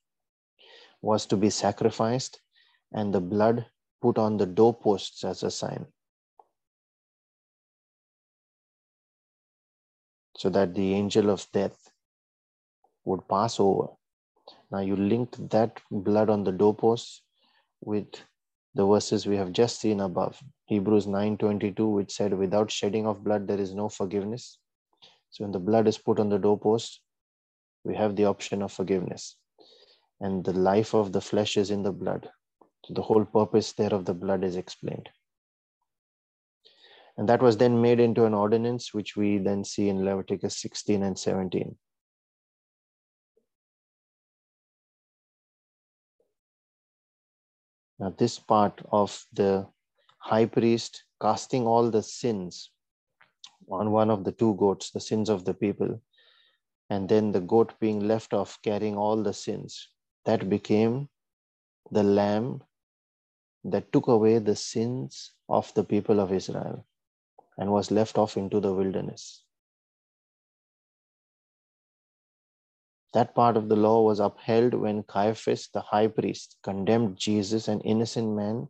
was 1.02 1.26
to 1.26 1.38
be 1.38 1.50
sacrificed 1.50 2.42
and 2.92 3.14
the 3.14 3.22
blood 3.22 3.66
put 4.02 4.18
on 4.18 4.38
the 4.38 4.46
doorposts 4.46 5.24
as 5.24 5.44
a 5.44 5.52
sign. 5.52 5.86
So 10.38 10.50
that 10.50 10.74
the 10.74 10.94
angel 10.94 11.30
of 11.30 11.46
death 11.52 11.92
would 13.04 13.28
pass 13.28 13.60
over. 13.60 13.88
Now 14.72 14.80
you 14.80 14.96
linked 14.96 15.50
that 15.50 15.82
blood 15.92 16.30
on 16.30 16.44
the 16.44 16.52
doorposts 16.52 17.24
with 17.82 18.08
the 18.76 18.86
verses 18.86 19.26
we 19.26 19.36
have 19.36 19.52
just 19.52 19.80
seen 19.80 20.00
above. 20.00 20.42
Hebrews 20.66 21.08
9:22, 21.08 21.94
which 21.94 22.12
said, 22.12 22.34
Without 22.34 22.72
shedding 22.72 23.08
of 23.08 23.24
blood, 23.24 23.48
there 23.48 23.60
is 23.60 23.74
no 23.74 23.90
forgiveness. 23.90 24.58
So 25.32 25.44
when 25.44 25.52
the 25.52 25.60
blood 25.60 25.88
is 25.88 25.98
put 25.98 26.20
on 26.20 26.30
the 26.30 26.40
doorpost, 26.40 27.02
we 27.84 27.96
have 27.96 28.16
the 28.16 28.26
option 28.26 28.62
of 28.62 28.72
forgiveness. 28.72 29.38
And 30.20 30.44
the 30.44 30.54
life 30.54 30.94
of 30.94 31.12
the 31.12 31.22
flesh 31.22 31.56
is 31.56 31.72
in 31.72 31.84
the 31.84 31.92
blood. 31.92 32.30
So 32.86 32.94
the 32.94 33.02
whole 33.02 33.26
purpose 33.26 33.74
there 33.74 33.94
of 33.94 34.06
the 34.06 34.14
blood 34.14 34.44
is 34.44 34.56
explained. 34.56 35.10
And 37.18 37.28
that 37.28 37.42
was 37.42 37.58
then 37.58 37.82
made 37.82 38.00
into 38.00 38.26
an 38.26 38.34
ordinance, 38.34 38.94
which 38.94 39.16
we 39.16 39.38
then 39.38 39.64
see 39.64 39.90
in 39.90 40.06
Leviticus 40.06 40.58
16 40.62 41.04
and 41.04 41.20
17. 41.20 41.78
Now, 48.00 48.16
this 48.18 48.40
part 48.40 48.82
of 48.92 49.26
the 49.34 49.68
high 50.20 50.46
priest 50.46 51.04
casting 51.22 51.68
all 51.68 51.92
the 51.92 52.02
sins 52.02 52.72
on 53.70 53.92
one 53.92 54.10
of 54.10 54.24
the 54.24 54.32
two 54.32 54.56
goats, 54.56 54.92
the 54.92 55.00
sins 55.00 55.30
of 55.30 55.46
the 55.46 55.54
people, 55.54 56.02
and 56.90 57.08
then 57.08 57.32
the 57.32 57.42
goat 57.42 57.74
being 57.80 58.08
left 58.08 58.34
off 58.34 58.60
carrying 58.64 58.98
all 58.98 59.22
the 59.22 59.34
sins, 59.34 59.90
that 60.26 60.50
became 60.50 61.10
the 61.92 62.04
lamb 62.04 62.62
that 63.64 63.92
took 63.92 64.08
away 64.08 64.40
the 64.40 64.56
sins 64.56 65.32
of 65.48 65.74
the 65.74 65.84
people 65.84 66.20
of 66.20 66.32
Israel 66.32 66.86
and 67.58 67.72
was 67.72 67.92
left 67.92 68.18
off 68.18 68.38
into 68.38 68.60
the 68.60 68.74
wilderness. 68.74 69.44
That 73.14 73.34
part 73.34 73.58
of 73.58 73.70
the 73.70 73.76
law 73.76 74.04
was 74.04 74.20
upheld 74.20 74.74
when 74.76 75.04
Caiaphas, 75.04 75.70
the 75.74 75.82
high 75.82 76.08
priest, 76.08 76.58
condemned 76.64 77.18
Jesus, 77.18 77.68
an 77.68 77.82
innocent 77.82 78.36
man, 78.36 78.68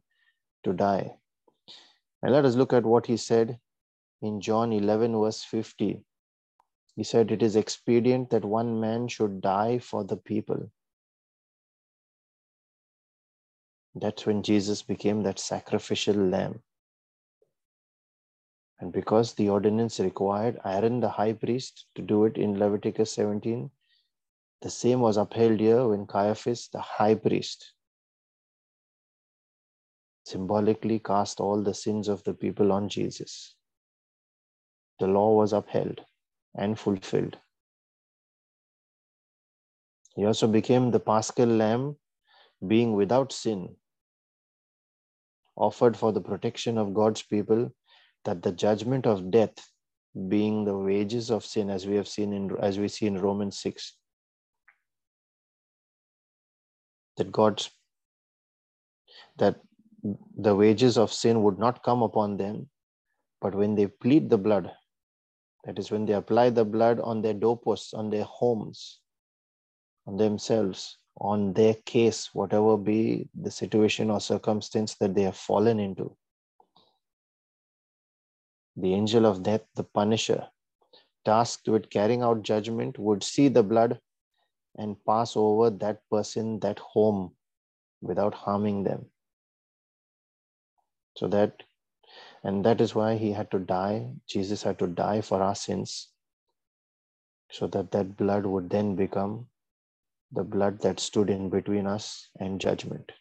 to 0.63 0.73
die. 0.73 1.17
And 2.23 2.31
let 2.31 2.45
us 2.45 2.55
look 2.55 2.73
at 2.73 2.85
what 2.85 3.05
he 3.05 3.17
said 3.17 3.59
in 4.21 4.41
John 4.41 4.73
11, 4.73 5.19
verse 5.19 5.43
50. 5.43 6.03
He 6.95 7.03
said, 7.03 7.31
It 7.31 7.41
is 7.41 7.55
expedient 7.55 8.29
that 8.31 8.43
one 8.43 8.79
man 8.79 9.07
should 9.07 9.41
die 9.41 9.79
for 9.79 10.03
the 10.03 10.17
people. 10.17 10.71
That's 13.95 14.25
when 14.25 14.43
Jesus 14.43 14.81
became 14.81 15.23
that 15.23 15.39
sacrificial 15.39 16.15
lamb. 16.15 16.61
And 18.79 18.93
because 18.93 19.33
the 19.33 19.49
ordinance 19.49 19.99
required 19.99 20.59
Aaron 20.63 20.99
the 20.99 21.09
high 21.09 21.33
priest 21.33 21.85
to 21.95 22.01
do 22.01 22.25
it 22.25 22.37
in 22.37 22.59
Leviticus 22.59 23.13
17, 23.13 23.69
the 24.61 24.69
same 24.69 24.99
was 24.99 25.17
upheld 25.17 25.59
here 25.59 25.87
when 25.87 26.05
Caiaphas, 26.05 26.69
the 26.69 26.79
high 26.81 27.15
priest, 27.15 27.73
symbolically 30.25 30.99
cast 30.99 31.39
all 31.39 31.61
the 31.61 31.73
sins 31.73 32.07
of 32.07 32.23
the 32.23 32.33
people 32.33 32.71
on 32.71 32.87
Jesus. 32.87 33.55
The 34.99 35.07
law 35.07 35.33
was 35.33 35.53
upheld 35.53 36.01
and 36.55 36.77
fulfilled. 36.77 37.37
He 40.15 40.25
also 40.25 40.47
became 40.47 40.91
the 40.91 40.99
paschal 40.99 41.47
lamb, 41.47 41.95
being 42.67 42.93
without 42.93 43.31
sin, 43.31 43.75
offered 45.55 45.95
for 45.95 46.11
the 46.11 46.21
protection 46.21 46.77
of 46.77 46.93
God's 46.93 47.21
people, 47.21 47.71
that 48.25 48.43
the 48.43 48.51
judgment 48.51 49.05
of 49.07 49.31
death, 49.31 49.71
being 50.27 50.65
the 50.65 50.77
wages 50.77 51.31
of 51.31 51.45
sin, 51.45 51.69
as 51.69 51.87
we 51.87 51.95
have 51.95 52.07
seen 52.07 52.33
in 52.33 52.57
as 52.59 52.77
we 52.77 52.89
see 52.89 53.05
in 53.05 53.21
Romans 53.21 53.59
6, 53.59 53.93
that 57.15 57.31
God's 57.31 57.69
that 59.37 59.61
the 60.37 60.55
wages 60.55 60.97
of 60.97 61.13
sin 61.13 61.43
would 61.43 61.59
not 61.59 61.83
come 61.83 62.01
upon 62.01 62.37
them, 62.37 62.69
but 63.41 63.55
when 63.55 63.75
they 63.75 63.87
plead 63.87 64.29
the 64.29 64.37
blood, 64.37 64.71
that 65.65 65.77
is, 65.77 65.91
when 65.91 66.05
they 66.05 66.13
apply 66.13 66.49
the 66.49 66.65
blood 66.65 66.99
on 66.99 67.21
their 67.21 67.33
doorposts, 67.33 67.93
on 67.93 68.09
their 68.09 68.23
homes, 68.23 68.99
on 70.07 70.17
themselves, 70.17 70.97
on 71.19 71.53
their 71.53 71.73
case, 71.85 72.29
whatever 72.33 72.77
be 72.77 73.29
the 73.39 73.51
situation 73.51 74.09
or 74.09 74.21
circumstance 74.21 74.95
that 74.95 75.13
they 75.13 75.23
have 75.23 75.35
fallen 75.35 75.79
into, 75.79 76.15
the 78.77 78.93
angel 78.93 79.25
of 79.25 79.43
death, 79.43 79.61
the 79.75 79.83
punisher, 79.83 80.47
tasked 81.25 81.67
with 81.67 81.89
carrying 81.89 82.21
out 82.21 82.41
judgment, 82.43 82.97
would 82.97 83.21
see 83.21 83.49
the 83.49 83.63
blood 83.63 83.99
and 84.77 84.95
pass 85.05 85.35
over 85.35 85.69
that 85.69 85.99
person, 86.09 86.59
that 86.61 86.79
home, 86.79 87.31
without 88.01 88.33
harming 88.33 88.83
them. 88.83 89.05
So 91.17 91.27
that, 91.27 91.63
and 92.43 92.63
that 92.65 92.81
is 92.81 92.95
why 92.95 93.15
he 93.15 93.31
had 93.31 93.51
to 93.51 93.59
die. 93.59 94.07
Jesus 94.27 94.63
had 94.63 94.79
to 94.79 94.87
die 94.87 95.21
for 95.21 95.41
our 95.41 95.55
sins 95.55 96.09
so 97.51 97.67
that 97.67 97.91
that 97.91 98.17
blood 98.17 98.45
would 98.45 98.69
then 98.69 98.95
become 98.95 99.47
the 100.31 100.43
blood 100.43 100.81
that 100.81 100.99
stood 100.99 101.29
in 101.29 101.49
between 101.49 101.87
us 101.87 102.29
and 102.39 102.61
judgment. 102.61 103.11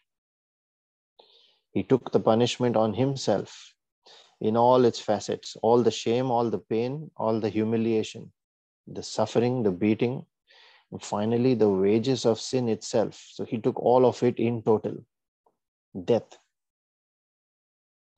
He 1.73 1.83
took 1.83 2.13
the 2.13 2.21
punishment 2.21 2.77
on 2.77 2.95
himself 2.95 3.75
in 4.41 4.57
all 4.57 4.85
its 4.85 5.01
facets 5.01 5.57
all 5.63 5.83
the 5.83 5.91
shame, 5.91 6.31
all 6.31 6.51
the 6.51 6.59
pain, 6.59 7.11
all 7.17 7.41
the 7.41 7.49
humiliation, 7.49 8.31
the 8.87 9.03
suffering, 9.03 9.63
the 9.63 9.71
beating, 9.71 10.25
and 10.93 11.03
finally 11.03 11.55
the 11.55 11.69
wages 11.69 12.25
of 12.25 12.41
sin 12.41 12.69
itself. 12.69 13.21
So 13.33 13.45
he 13.45 13.59
took 13.59 13.79
all 13.81 14.07
of 14.07 14.23
it 14.23 14.39
in 14.39 14.63
total 14.63 15.05
death. 16.05 16.39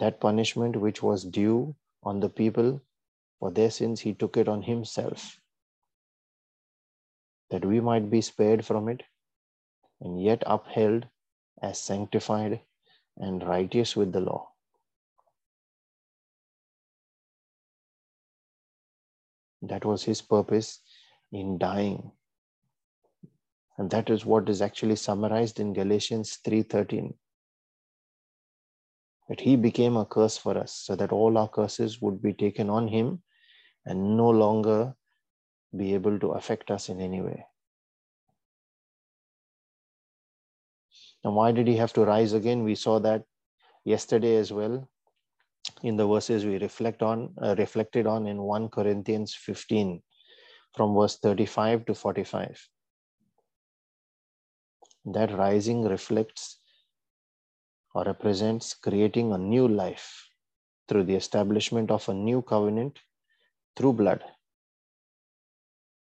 That 0.00 0.18
punishment 0.18 0.76
which 0.76 1.02
was 1.02 1.24
due 1.24 1.76
on 2.02 2.20
the 2.20 2.28
people 2.28 2.80
for 3.38 3.50
their 3.50 3.70
sins, 3.70 4.00
he 4.00 4.14
took 4.14 4.36
it 4.36 4.48
on 4.48 4.62
himself 4.62 5.40
that 7.50 7.64
we 7.64 7.80
might 7.80 8.10
be 8.10 8.20
spared 8.20 8.64
from 8.64 8.88
it 8.88 9.02
and 10.00 10.22
yet 10.22 10.42
upheld 10.46 11.06
as 11.60 11.78
sanctified 11.78 12.60
and 13.16 13.46
righteous 13.46 13.94
with 13.94 14.12
the 14.12 14.20
law. 14.20 14.48
That 19.62 19.84
was 19.84 20.04
his 20.04 20.22
purpose 20.22 20.80
in 21.32 21.58
dying. 21.58 22.12
And 23.76 23.90
that 23.90 24.08
is 24.08 24.24
what 24.24 24.48
is 24.48 24.62
actually 24.62 24.96
summarized 24.96 25.60
in 25.60 25.74
Galatians 25.74 26.38
3:13. 26.42 27.14
That 29.30 29.40
he 29.40 29.56
became 29.56 29.96
a 29.96 30.04
curse 30.04 30.36
for 30.36 30.58
us 30.58 30.74
so 30.74 30.94
that 30.96 31.12
all 31.12 31.38
our 31.38 31.48
curses 31.48 32.02
would 32.02 32.20
be 32.20 32.34
taken 32.34 32.68
on 32.68 32.88
him 32.88 33.22
and 33.86 34.16
no 34.16 34.28
longer 34.28 34.94
be 35.74 35.94
able 35.94 36.18
to 36.18 36.32
affect 36.32 36.70
us 36.70 36.88
in 36.88 37.00
any 37.00 37.22
way. 37.22 37.46
And 41.24 41.34
why 41.34 41.52
did 41.52 41.68
he 41.68 41.76
have 41.76 41.92
to 41.92 42.04
rise 42.04 42.32
again? 42.32 42.64
We 42.64 42.74
saw 42.74 42.98
that 42.98 43.22
yesterday 43.84 44.36
as 44.36 44.52
well 44.52 44.88
in 45.82 45.96
the 45.96 46.06
verses 46.06 46.44
we 46.44 46.58
reflect 46.58 47.02
on 47.02 47.34
uh, 47.42 47.54
reflected 47.56 48.06
on 48.06 48.26
in 48.26 48.42
1 48.42 48.68
Corinthians 48.68 49.34
15 49.34 50.02
from 50.76 50.94
verse 50.94 51.18
35 51.18 51.86
to 51.86 51.94
45 51.94 52.68
that 55.06 55.32
rising 55.32 55.84
reflects 55.84 56.59
or 57.94 58.04
represents 58.04 58.74
creating 58.74 59.32
a 59.32 59.38
new 59.38 59.66
life 59.66 60.28
through 60.88 61.04
the 61.04 61.14
establishment 61.14 61.90
of 61.90 62.08
a 62.08 62.14
new 62.14 62.42
covenant 62.42 62.98
through 63.76 63.92
blood 63.92 64.22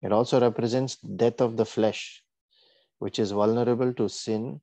it 0.01 0.11
also 0.11 0.39
represents 0.39 0.97
death 0.97 1.41
of 1.41 1.57
the 1.57 1.65
flesh 1.65 2.23
which 2.99 3.19
is 3.19 3.31
vulnerable 3.31 3.93
to 3.93 4.07
sin 4.07 4.59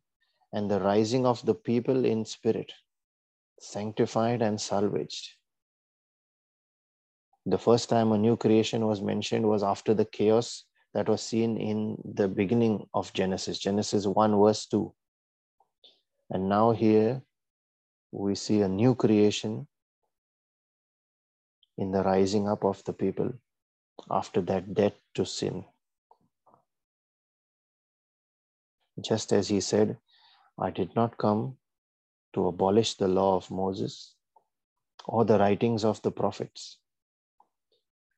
and 0.53 0.71
the 0.71 0.81
rising 0.81 1.27
of 1.27 1.45
the 1.47 1.55
people 1.55 2.05
in 2.05 2.25
spirit 2.25 2.73
sanctified 3.61 4.43
and 4.43 4.61
salvaged. 4.61 5.31
The 7.47 7.59
first 7.59 7.89
time 7.89 8.13
a 8.13 8.19
new 8.19 8.37
creation 8.37 8.87
was 8.87 9.03
mentioned 9.03 9.47
was 9.47 9.63
after 9.63 9.95
the 9.95 10.05
chaos 10.05 10.65
that 10.95 11.09
was 11.09 11.23
seen 11.23 11.57
in 11.57 11.97
the 12.05 12.29
beginning 12.29 12.87
of 12.95 13.13
Genesis, 13.13 13.59
Genesis 13.59 14.07
1, 14.07 14.41
verse 14.41 14.67
2. 14.67 14.93
And 16.35 16.49
now 16.49 16.73
here 16.73 17.23
we 18.11 18.35
see 18.35 18.63
a 18.63 18.69
new 18.69 18.97
creation 18.97 19.69
in 21.79 21.93
the 21.93 22.03
rising 22.03 22.49
up 22.49 22.65
of 22.65 22.83
the 22.83 22.93
people 22.93 23.33
after 24.11 24.41
that 24.41 24.75
death 24.75 24.95
to 25.15 25.25
sin. 25.25 25.65
Just 29.01 29.33
as 29.33 29.47
he 29.47 29.61
said, 29.61 29.97
I 30.59 30.73
did 30.73 30.97
not 30.97 31.17
come 31.19 31.57
to 32.33 32.49
abolish 32.49 32.95
the 32.95 33.07
law 33.07 33.37
of 33.37 33.49
Moses 33.53 34.17
or 35.07 35.25
the 35.25 35.39
writings 35.39 35.85
of 35.85 36.03
the 36.03 36.11
prophets. 36.11 36.79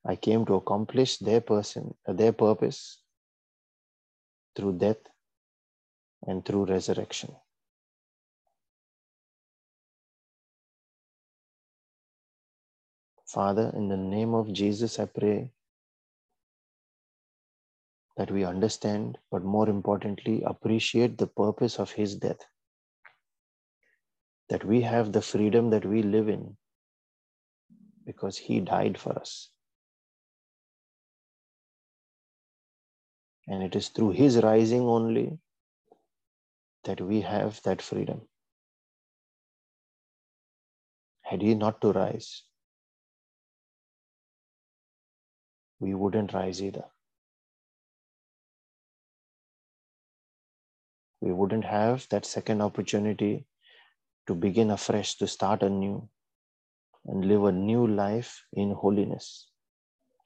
I 0.03 0.15
came 0.15 0.43
to 0.47 0.55
accomplish 0.55 1.17
their 1.17 1.41
person, 1.41 1.93
uh, 2.07 2.13
their 2.13 2.33
purpose 2.33 2.99
through 4.55 4.79
death 4.79 5.03
and 6.25 6.43
through 6.43 6.65
resurrection. 6.65 7.35
Father, 13.37 13.71
in 13.75 13.87
the 13.87 13.97
name 13.97 14.33
of 14.33 14.51
Jesus, 14.51 14.97
I 14.97 15.05
pray 15.05 15.51
that 18.15 18.31
we 18.31 18.43
understand, 18.43 19.19
but 19.29 19.43
more 19.43 19.69
importantly, 19.69 20.41
appreciate 20.43 21.19
the 21.19 21.27
purpose 21.27 21.77
of 21.77 21.91
His 21.91 22.15
death 22.15 22.39
that 24.49 24.65
we 24.65 24.81
have 24.81 25.11
the 25.11 25.21
freedom 25.21 25.69
that 25.69 25.85
we 25.85 26.01
live 26.01 26.29
in 26.29 26.57
because 28.07 28.37
He 28.37 28.59
died 28.59 28.97
for 28.97 29.13
us. 29.19 29.51
And 33.47 33.61
it 33.61 33.75
is 33.75 33.89
through 33.89 34.13
His 34.13 34.37
rising 34.37 34.81
only 34.81 35.37
that 36.85 36.99
we 36.99 37.21
have 37.21 37.61
that 37.65 37.83
freedom. 37.83 38.21
Had 41.21 41.43
He 41.43 41.53
not 41.53 41.81
to 41.81 41.91
rise, 41.91 42.46
we 45.79 45.93
wouldn't 45.93 46.33
rise 46.33 46.61
either. 46.61 46.85
We 51.21 51.31
wouldn't 51.31 51.65
have 51.65 52.07
that 52.09 52.25
second 52.25 52.61
opportunity 52.61 53.45
to 54.27 54.35
begin 54.35 54.71
afresh, 54.71 55.15
to 55.17 55.27
start 55.27 55.63
anew, 55.63 56.07
and 57.05 57.25
live 57.25 57.45
a 57.45 57.51
new 57.51 57.87
life 57.87 58.43
in 58.53 58.71
holiness 58.71 59.49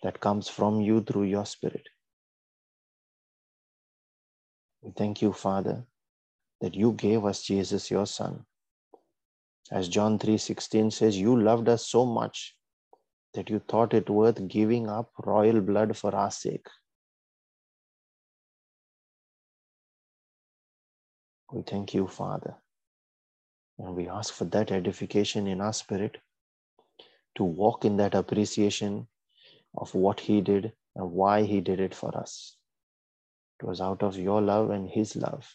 that 0.03 0.19
comes 0.19 0.49
from 0.49 0.81
you 0.81 1.01
through 1.01 1.23
your 1.23 1.45
Spirit. 1.45 1.87
We 4.81 4.91
thank 4.97 5.21
you, 5.21 5.31
Father, 5.31 5.85
that 6.59 6.75
you 6.75 6.93
gave 6.93 7.25
us 7.25 7.43
Jesus, 7.43 7.91
your 7.91 8.07
Son. 8.07 8.45
As 9.71 9.87
John 9.87 10.19
3:16 10.19 10.91
says, 10.91 11.17
you 11.17 11.39
loved 11.39 11.69
us 11.69 11.87
so 11.87 12.05
much 12.05 12.55
that 13.33 13.49
you 13.49 13.59
thought 13.59 13.93
it 13.93 14.09
worth 14.09 14.47
giving 14.47 14.89
up 14.89 15.11
royal 15.25 15.61
blood 15.61 15.95
for 15.95 16.13
our 16.15 16.31
sake. 16.31 16.67
We 21.51 21.63
thank 21.63 21.93
you, 21.93 22.07
Father, 22.07 22.55
and 23.77 23.95
we 23.95 24.07
ask 24.07 24.33
for 24.33 24.45
that 24.45 24.71
edification 24.71 25.47
in 25.47 25.61
our 25.61 25.73
spirit 25.73 26.17
to 27.35 27.43
walk 27.43 27.85
in 27.85 27.97
that 27.97 28.15
appreciation 28.15 29.07
of 29.75 29.93
what 29.93 30.19
He 30.19 30.41
did 30.41 30.73
and 30.95 31.11
why 31.11 31.43
He 31.43 31.61
did 31.61 31.79
it 31.79 31.95
for 31.95 32.17
us. 32.17 32.57
It 33.59 33.65
was 33.65 33.81
out 33.81 34.03
of 34.03 34.17
your 34.17 34.41
love 34.41 34.69
and 34.69 34.89
His 34.89 35.15
love. 35.15 35.47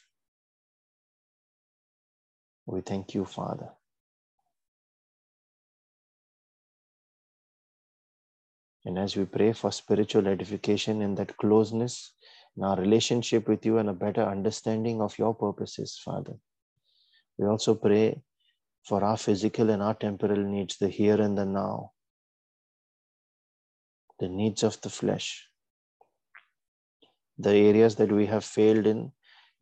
We 2.67 2.81
thank 2.81 3.15
you, 3.15 3.25
Father. 3.25 3.71
And 8.87 9.01
as 9.01 9.17
we 9.17 9.25
pray 9.25 9.53
for 9.53 9.73
spiritual 9.73 10.29
edification 10.29 11.03
and 11.03 11.17
that 11.19 11.37
closeness 11.37 12.13
in 12.57 12.63
our 12.63 12.77
relationship 12.77 13.49
with 13.49 13.67
you 13.67 13.79
and 13.79 13.89
a 13.89 13.93
better 13.93 14.23
understanding 14.23 15.03
of 15.03 15.19
your 15.19 15.35
purposes, 15.35 16.01
Father, 16.05 16.35
we 17.37 17.49
also 17.49 17.75
pray 17.75 18.23
for 18.85 19.03
our 19.03 19.17
physical 19.17 19.71
and 19.71 19.83
our 19.83 19.95
temporal 19.95 20.39
needs, 20.39 20.77
the 20.77 20.89
here 20.89 21.21
and 21.21 21.37
the 21.37 21.45
now, 21.45 21.91
the 24.21 24.29
needs 24.29 24.63
of 24.63 24.81
the 24.83 24.89
flesh, 24.89 25.49
the 27.37 27.51
areas 27.51 27.97
that 27.97 28.13
we 28.13 28.27
have 28.27 28.45
failed 28.45 28.87
in, 28.87 29.11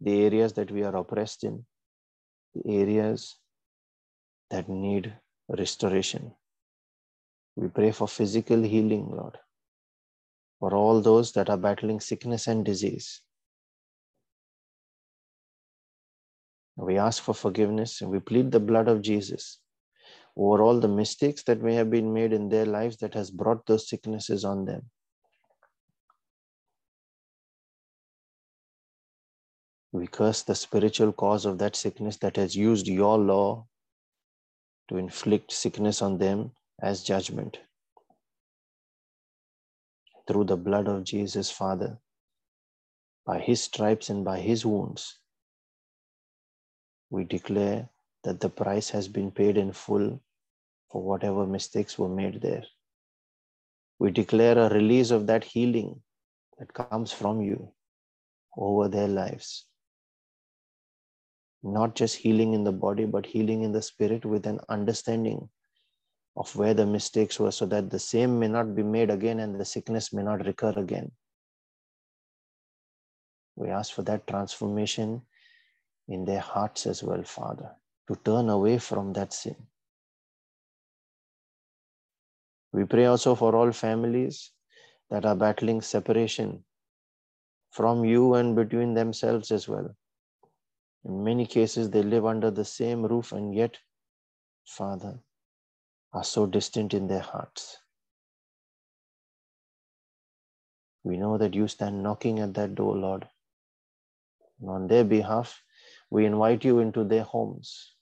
the 0.03 0.23
areas 0.27 0.53
that 0.53 0.71
we 0.71 0.83
are 0.83 0.95
oppressed 0.97 1.45
in, 1.45 1.65
the 2.55 2.79
areas 2.79 3.37
that 4.51 4.69
need 4.69 5.15
restoration. 5.49 6.35
We 7.57 7.69
pray 7.69 7.93
for 7.93 8.09
physical 8.09 8.63
healing, 8.63 9.11
Lord, 9.11 9.39
for 10.59 10.75
all 10.75 11.01
those 11.01 11.33
that 11.33 11.49
are 11.49 11.57
battling 11.57 12.01
sickness 12.01 12.49
and 12.49 12.65
disease. 12.65 13.21
We 16.77 16.99
ask 16.99 17.23
for 17.23 17.35
forgiveness 17.35 18.01
and 18.01 18.11
we 18.11 18.19
plead 18.19 18.51
the 18.51 18.59
blood 18.59 18.89
of 18.89 19.03
Jesus 19.03 19.61
over 20.37 20.63
all 20.63 20.81
the 20.81 20.89
mistakes 20.89 21.45
that 21.45 21.63
may 21.63 21.75
have 21.75 21.91
been 21.91 22.13
made 22.13 22.33
in 22.33 22.49
their 22.49 22.67
lives 22.67 22.97
that 22.97 23.15
has 23.15 23.31
brought 23.31 23.65
those 23.67 23.89
sicknesses 23.89 24.45
on 24.45 24.65
them. 24.65 24.91
We 29.93 30.09
curse 30.09 30.43
the 30.43 30.57
spiritual 30.57 31.13
cause 31.13 31.47
of 31.47 31.59
that 31.59 31.77
sickness 31.77 32.17
that 32.17 32.35
has 32.35 32.57
used 32.57 32.89
your 32.89 33.17
law 33.17 33.67
to 34.89 34.97
inflict 34.97 35.53
sickness 35.53 36.03
on 36.03 36.19
them 36.19 36.51
as 36.81 37.03
judgment. 37.03 37.59
Through 40.27 40.45
the 40.45 40.57
blood 40.57 40.89
of 40.89 41.05
Jesus, 41.05 41.51
Father, 41.51 41.99
by 43.27 43.41
his 43.41 43.63
stripes 43.63 44.11
and 44.11 44.25
by 44.25 44.41
his 44.41 44.65
wounds, 44.67 45.19
we 47.11 47.25
declare 47.25 47.89
that 48.25 48.41
the 48.41 48.49
price 48.49 48.91
has 48.91 49.07
been 49.07 49.31
paid 49.31 49.57
in 49.57 49.73
full 49.73 50.21
for 50.91 51.03
whatever 51.03 51.47
mistakes 51.47 51.99
were 51.99 52.09
made 52.09 52.41
there. 52.41 52.65
We 53.99 54.11
declare 54.11 54.59
a 54.59 54.73
release 54.73 55.11
of 55.11 55.27
that 55.27 55.45
healing 55.45 56.03
that 56.59 56.73
comes 56.73 57.13
from 57.13 57.43
you 57.43 57.73
over 58.57 58.89
their 58.89 59.09
lives. 59.09 59.67
Not 61.63 61.95
just 61.95 62.17
healing 62.17 62.53
in 62.55 62.65
the 62.65 62.73
body, 62.73 63.07
but 63.07 63.27
healing 63.27 63.63
in 63.63 63.73
the 63.73 63.83
spirit 63.83 64.25
with 64.25 64.47
an 64.47 64.61
understanding 64.69 65.49
of 66.37 66.55
where 66.57 66.75
the 66.75 66.87
mistakes 66.87 67.39
were 67.39 67.53
so 67.53 67.67
that 67.67 67.91
the 67.91 67.99
same 67.99 68.39
may 68.39 68.49
not 68.49 68.75
be 68.75 68.83
made 68.83 69.11
again 69.11 69.41
and 69.41 69.59
the 69.59 69.65
sickness 69.65 70.13
may 70.13 70.23
not 70.23 70.45
recur 70.45 70.73
again. 70.77 71.13
We 73.57 73.69
ask 73.69 73.93
for 73.93 74.03
that 74.03 74.27
transformation 74.27 75.23
in 76.09 76.25
their 76.25 76.41
hearts 76.41 76.87
as 76.87 77.03
well, 77.03 77.23
Father, 77.23 77.71
to 78.09 78.17
turn 78.25 78.49
away 78.49 78.79
from 78.79 79.13
that 79.13 79.33
sin. 79.33 79.57
We 82.73 82.85
pray 82.85 83.05
also 83.07 83.37
for 83.37 83.55
all 83.55 83.71
families 83.71 84.51
that 85.11 85.25
are 85.25 85.37
battling 85.37 85.81
separation 85.81 86.65
from 87.71 88.05
you 88.05 88.35
and 88.35 88.57
between 88.57 88.95
themselves 88.95 89.53
as 89.53 89.69
well. 89.69 89.95
In 91.05 91.23
many 91.23 91.47
cases, 91.47 91.91
they 91.91 92.03
live 92.03 92.27
under 92.27 92.51
the 92.51 92.65
same 92.65 93.05
roof 93.05 93.33
and 93.33 93.55
yet, 93.55 93.79
Father, 94.67 95.21
are 96.15 96.25
so 96.25 96.47
distant 96.47 96.95
in 96.95 97.09
their 97.09 97.21
hearts. 97.21 97.79
We 101.03 101.19
know 101.19 101.37
that 101.37 101.55
you 101.55 101.69
stand 101.69 102.03
knocking 102.03 102.39
at 102.39 102.55
that 102.55 102.77
door, 102.77 102.97
Lord. 102.97 103.29
And 104.61 104.71
on 104.71 104.87
their 104.87 105.05
behalf, 105.05 105.61
we 106.09 106.25
invite 106.25 106.65
you 106.65 106.79
into 106.79 107.05
their 107.05 107.25
homes. 107.25 107.95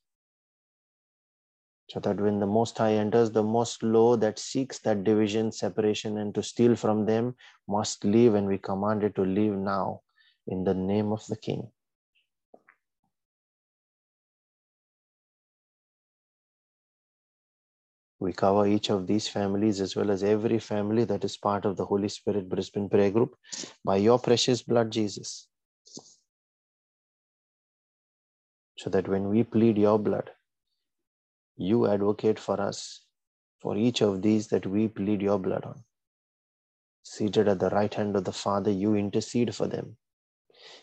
So 1.88 2.01
that 2.01 2.20
when 2.20 2.38
the 2.38 2.46
Most 2.46 2.79
High 2.79 2.94
enters, 2.94 3.31
the 3.31 3.42
most 3.42 3.83
low 3.83 4.16
that 4.16 4.38
seeks 4.38 4.79
that 4.81 5.05
division, 5.05 5.51
separation, 5.51 6.18
and 6.18 6.35
to 6.35 6.42
steal 6.42 6.77
from 6.77 7.07
them 7.07 7.35
must 7.66 8.05
leave, 8.05 8.35
and 8.35 8.46
we 8.46 8.59
command 8.59 9.03
it 9.03 9.14
to 9.16 9.22
leave 9.22 9.55
now 9.55 10.03
in 10.46 10.64
the 10.64 10.75
name 10.75 11.12
of 11.12 11.27
the 11.27 11.37
King. 11.37 11.70
We 18.22 18.32
cover 18.32 18.68
each 18.68 18.88
of 18.88 19.08
these 19.08 19.26
families 19.26 19.80
as 19.80 19.96
well 19.96 20.08
as 20.08 20.22
every 20.22 20.61
family 20.61 21.02
that 21.06 21.24
is 21.24 21.37
part 21.37 21.64
of 21.64 21.76
the 21.76 21.85
Holy 21.85 22.08
Spirit 22.08 22.48
Brisbane 22.48 22.88
Prayer 22.88 23.11
Group 23.11 23.35
by 23.85 23.96
your 23.96 24.16
precious 24.16 24.62
blood, 24.62 24.92
Jesus. 24.92 25.48
So 28.78 28.90
that 28.90 29.08
when 29.08 29.28
we 29.28 29.42
plead 29.42 29.76
your 29.76 29.98
blood, 29.98 30.30
you 31.56 31.88
advocate 31.88 32.38
for 32.38 32.61
us 32.61 33.00
for 33.61 33.76
each 33.76 34.02
of 34.02 34.22
these 34.22 34.46
that 34.48 34.66
we 34.68 34.87
plead 34.87 35.20
your 35.20 35.40
blood 35.40 35.64
on. 35.64 35.82
Seated 37.02 37.48
at 37.48 37.58
the 37.58 37.70
right 37.70 37.92
hand 37.92 38.14
of 38.14 38.22
the 38.22 38.32
Father, 38.32 38.70
you 38.70 38.94
intercede 38.94 39.52
for 39.52 39.66
them. 39.66 39.96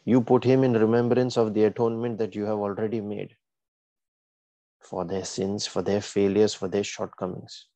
You 0.04 0.20
put 0.20 0.44
him 0.44 0.66
in 0.66 0.74
remembrance 0.74 1.38
of 1.38 1.54
the 1.54 1.64
atonement 1.64 2.18
that 2.18 2.36
you 2.36 2.44
have 2.44 2.60
already 2.60 3.00
made 3.00 3.38
for 4.80 5.06
their 5.06 5.26
sins, 5.26 5.68
for 5.68 5.82
their 5.82 6.02
failures, 6.02 6.54
for 6.54 6.68
their 6.68 6.84
shortcomings. 6.84 7.68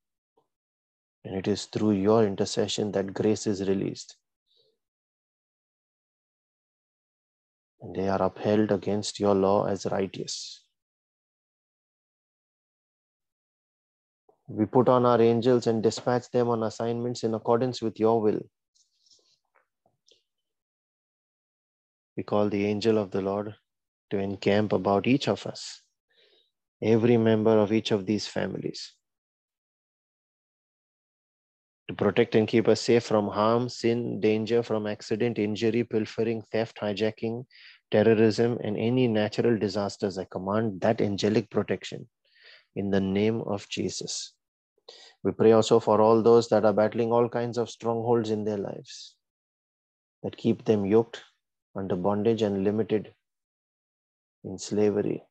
And 1.24 1.36
it 1.36 1.48
is 1.48 1.66
through 1.66 1.92
your 1.92 2.26
intercession 2.26 2.92
that 2.94 3.14
grace 3.14 3.48
is 3.48 3.68
released. 3.68 4.18
And 7.82 7.96
they 7.96 8.08
are 8.10 8.22
upheld 8.22 8.72
against 8.72 9.20
your 9.20 9.36
law 9.36 9.66
as 9.66 9.86
righteous. 9.86 10.64
We 14.48 14.66
put 14.66 14.90
on 14.90 15.06
our 15.06 15.22
angels 15.22 15.68
and 15.68 15.82
dispatch 15.82 16.30
them 16.32 16.50
on 16.50 16.64
assignments 16.64 17.24
in 17.24 17.34
accordance 17.34 17.82
with 17.82 18.00
your 18.00 18.22
will. 18.22 18.42
We 22.18 22.24
call 22.24 22.50
the 22.50 22.66
angel 22.66 22.98
of 22.98 23.12
the 23.12 23.22
Lord 23.22 23.56
to 24.12 24.20
encamp 24.20 24.74
about 24.74 25.08
each 25.08 25.28
of 25.28 25.48
us 25.48 25.83
every 26.84 27.18
member 27.18 27.58
of 27.58 27.72
each 27.72 27.92
of 27.92 28.06
these 28.06 28.28
families 28.28 28.94
to 31.88 31.94
protect 31.94 32.36
and 32.36 32.48
keep 32.48 32.68
us 32.68 32.82
safe 32.82 33.04
from 33.04 33.28
harm, 33.28 33.68
sin, 33.68 34.20
danger, 34.20 34.64
from 34.64 34.88
accident, 34.88 35.38
injury, 35.38 35.84
pilfering, 35.84 36.42
theft, 36.52 36.78
hijacking, 36.82 37.46
terrorism, 37.92 38.58
and 38.64 38.78
any 38.78 39.08
natural 39.08 39.58
disasters. 39.58 40.18
I 40.18 40.26
command 40.26 40.82
that 40.82 41.02
angelic 41.02 41.50
protection 41.50 42.08
in 42.76 42.90
the 42.90 43.02
name 43.02 43.42
of 43.42 43.68
Jesus. 43.70 44.34
We 45.24 45.32
pray 45.32 45.52
also 45.52 45.80
for 45.80 46.02
all 46.02 46.22
those 46.22 46.48
that 46.50 46.66
are 46.66 46.74
battling 46.74 47.12
all 47.12 47.30
kinds 47.30 47.58
of 47.58 47.70
strongholds 47.70 48.30
in 48.30 48.44
their 48.44 48.58
lives 48.58 49.16
that 50.22 50.38
keep 50.38 50.66
them 50.66 50.86
yoked 50.86 51.22
under 51.76 51.96
bondage 51.96 52.42
and 52.42 52.64
limited 52.64 53.14
in 54.44 54.58
slavery 54.58 55.24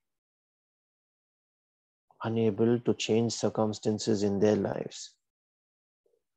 unable 2.24 2.78
to 2.78 2.94
change 2.94 3.32
circumstances 3.32 4.22
in 4.22 4.38
their 4.38 4.56
lives. 4.56 5.14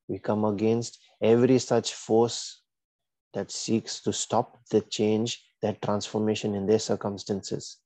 We 0.07 0.19
come 0.19 0.45
against 0.45 0.99
every 1.21 1.59
such 1.59 1.93
force 1.93 2.61
that 3.33 3.51
seeks 3.51 4.01
to 4.01 4.13
stop 4.13 4.59
the 4.69 4.81
change, 4.81 5.43
that 5.61 5.81
transformation 5.81 6.55
in 6.55 6.65
their 6.65 6.79
circumstances. 6.79 7.77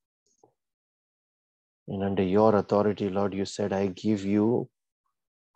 And 1.88 2.04
under 2.04 2.22
your 2.22 2.54
authority, 2.56 3.08
Lord, 3.08 3.34
you 3.34 3.44
said, 3.44 3.72
I 3.72 3.88
give 3.88 4.24
you 4.24 4.68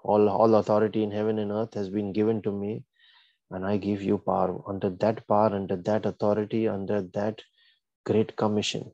all, 0.03 0.29
all 0.29 0.57
authority 0.57 1.03
in 1.03 1.11
heaven 1.11 1.39
and 1.39 1.53
earth 1.53 1.75
has 1.75 1.89
been 1.89 2.13
given 2.13 2.43
to 2.43 2.53
me, 2.53 2.85
and 3.51 3.65
I 3.65 3.77
give 3.77 4.03
you 4.03 4.19
power. 4.19 4.61
Under 4.67 4.91
that 4.91 5.27
power, 5.29 5.55
under 5.55 5.77
that 5.77 6.07
authority, 6.07 6.67
under 6.67 7.03
that 7.15 7.41
great 8.05 8.37
commission, 8.37 8.91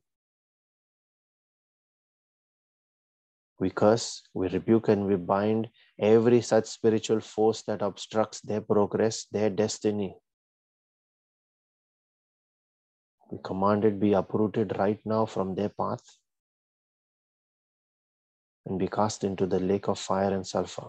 We 3.61 3.69
curse, 3.69 4.23
we 4.33 4.49
rebuke, 4.49 4.89
and 4.89 5.07
we 5.07 5.17
bind 5.17 5.69
every 5.99 6.41
such 6.41 6.65
spiritual 6.65 7.21
force 7.21 7.61
that 7.65 7.83
obstructs 7.83 8.41
their 8.41 8.63
progress, 8.63 9.27
their 9.31 9.51
destiny. 9.51 10.17
We 13.31 13.39
command 13.45 13.85
it 13.85 14.01
be 14.01 14.15
uprooted 14.15 14.79
right 14.79 14.99
now 15.05 15.27
from 15.27 15.55
their 15.55 15.69
path 15.69 16.03
and 18.65 18.79
be 18.79 18.89
cast 18.89 19.25
into 19.25 19.47
the 19.47 19.61
lake 19.61 19.89
of 19.89 19.99
fire 19.99 20.33
and 20.33 20.47
sulfur. 20.47 20.89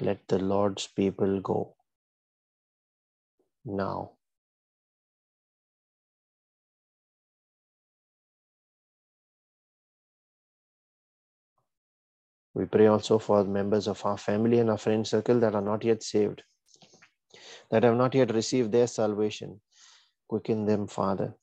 Let 0.00 0.28
the 0.28 0.38
Lord's 0.38 0.86
people 0.86 1.40
go 1.40 1.74
now. 3.64 4.12
We 12.54 12.66
pray 12.66 12.86
also 12.86 13.18
for 13.18 13.44
members 13.44 13.88
of 13.88 14.04
our 14.06 14.16
family 14.16 14.60
and 14.60 14.70
our 14.70 14.78
friend 14.78 15.06
circle 15.06 15.40
that 15.40 15.56
are 15.56 15.60
not 15.60 15.84
yet 15.84 16.02
saved, 16.04 16.42
that 17.70 17.82
have 17.82 17.96
not 17.96 18.14
yet 18.14 18.32
received 18.32 18.70
their 18.70 18.86
salvation. 18.86 19.60
Quicken 20.28 20.64
them, 20.64 20.86
Father, 20.86 21.34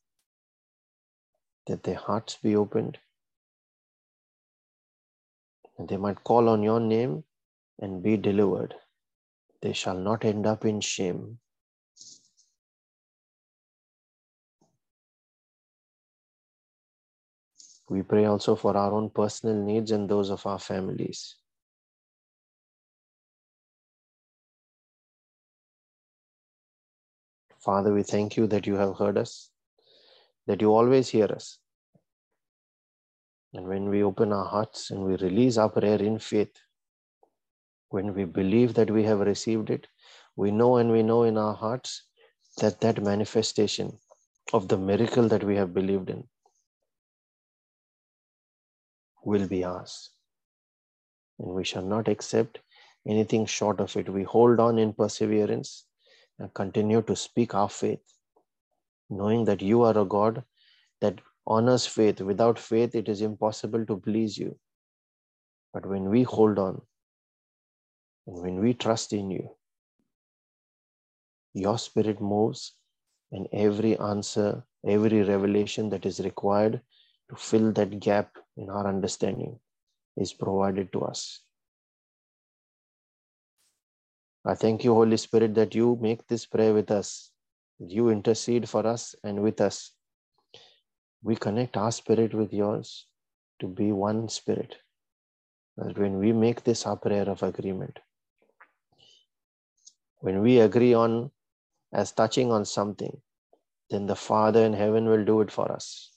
that 1.67 1.84
their 1.84 1.95
hearts 1.95 2.38
be 2.41 2.56
opened, 2.56 2.97
and 5.78 5.88
they 5.88 5.97
might 5.97 6.24
call 6.24 6.50
on 6.50 6.63
your 6.63 6.80
name 6.80 7.24
and 7.80 8.02
be 8.02 8.17
delivered. 8.17 8.74
They 9.62 9.74
shall 9.74 9.97
not 9.97 10.26
end 10.26 10.47
up 10.47 10.65
in 10.65 10.82
shame. 10.82 11.39
We 17.92 18.04
pray 18.04 18.24
also 18.24 18.56
for 18.56 18.78
our 18.78 18.94
own 18.94 19.10
personal 19.10 19.54
needs 19.54 19.92
and 19.92 20.08
those 20.08 20.30
of 20.30 20.48
our 20.48 20.60
families. 20.60 21.36
Father, 27.60 27.94
we 27.94 28.04
thank 28.04 28.38
you 28.38 28.48
that 28.48 28.66
you 28.66 28.76
have 28.76 28.96
heard 28.96 29.18
us, 29.18 29.50
that 30.48 30.62
you 30.62 30.74
always 30.74 31.10
hear 31.10 31.26
us. 31.26 31.60
And 33.54 33.68
when 33.68 33.90
we 33.90 34.04
open 34.04 34.32
our 34.32 34.46
hearts 34.46 34.92
and 34.92 35.04
we 35.04 35.18
release 35.18 35.58
our 35.58 35.68
prayer 35.68 36.02
in 36.02 36.18
faith, 36.18 36.56
when 37.90 38.14
we 38.14 38.24
believe 38.24 38.74
that 38.76 38.90
we 38.90 39.04
have 39.04 39.20
received 39.20 39.70
it, 39.70 39.88
we 40.38 40.50
know 40.50 40.78
and 40.78 40.94
we 40.94 41.04
know 41.04 41.24
in 41.24 41.38
our 41.38 41.56
hearts 41.56 42.04
that 42.60 42.80
that 42.80 43.04
manifestation 43.04 44.00
of 44.54 44.70
the 44.70 44.78
miracle 44.78 45.28
that 45.28 45.44
we 45.44 45.58
have 45.58 45.74
believed 45.74 46.10
in 46.10 46.31
will 49.24 49.48
be 49.48 49.64
ours. 49.64 50.10
And 51.40 51.54
we 51.54 51.64
shall 51.64 51.84
not 51.84 52.08
accept 52.08 52.60
anything 53.08 53.46
short 53.46 53.80
of 53.80 53.96
it. 53.98 54.10
We 54.10 54.24
hold 54.24 54.60
on 54.60 54.78
in 54.78 54.94
perseverance 54.94 55.86
and 56.40 56.54
continue 56.54 57.02
to 57.04 57.16
speak 57.16 57.56
our 57.56 57.70
faith, 57.70 58.04
knowing 59.10 59.46
that 59.46 59.62
you 59.62 59.84
are 59.84 59.98
a 59.98 60.06
God 60.06 60.44
that 61.02 61.20
honors 61.48 61.86
faith. 61.86 62.22
Without 62.22 62.60
faith, 62.60 62.96
it 62.96 63.10
is 63.10 63.22
impossible 63.22 63.86
to 63.86 63.98
please 63.98 64.38
you. 64.38 64.58
But 65.74 65.86
when 65.86 66.10
we 66.10 66.24
hold 66.24 66.60
on 66.60 66.82
and 68.28 68.42
when 68.42 68.60
we 68.60 68.74
trust 68.74 69.14
in 69.14 69.32
you, 69.32 69.56
your 71.54 71.78
spirit 71.78 72.22
moves 72.22 72.74
and 73.32 73.48
every 73.52 73.98
answer, 73.98 74.64
every 74.86 75.24
revelation 75.24 75.90
that 75.90 76.06
is 76.06 76.20
required 76.20 76.82
to 77.30 77.36
fill 77.36 77.72
that 77.74 78.00
gap 78.00 78.38
in 78.58 78.70
our 78.70 78.88
understanding 78.88 79.60
is 80.18 80.34
provided 80.34 80.92
to 80.94 81.02
us. 81.02 81.42
I 84.46 84.56
thank 84.56 84.84
you, 84.84 84.94
Holy 84.94 85.18
Spirit, 85.18 85.54
that 85.56 85.76
you 85.76 85.98
make 86.02 86.28
this 86.28 86.46
prayer 86.46 86.74
with 86.74 86.90
us. 86.90 87.32
You 87.80 88.10
intercede 88.10 88.68
for 88.68 88.86
us 88.86 89.16
and 89.24 89.42
with 89.42 89.62
us. 89.62 89.92
We 91.24 91.36
connect 91.36 91.78
our 91.78 91.92
spirit 91.92 92.34
with 92.34 92.52
yours 92.52 93.06
to 93.60 93.68
be 93.68 93.92
one 93.92 94.30
spirit. 94.30 94.78
That 95.78 95.98
when 95.98 96.18
we 96.18 96.34
make 96.34 96.64
this 96.64 96.86
our 96.86 96.98
prayer 96.98 97.30
of 97.30 97.44
agreement, 97.44 98.00
when 100.20 100.42
we 100.42 100.60
agree 100.60 100.94
on 100.94 101.32
as 101.94 102.12
touching 102.12 102.52
on 102.52 102.66
something, 102.66 103.22
then 103.90 104.06
the 104.08 104.16
Father 104.16 104.66
in 104.66 104.74
heaven 104.74 105.06
will 105.06 105.26
do 105.26 105.42
it 105.42 105.52
for 105.52 105.72
us. 105.72 106.11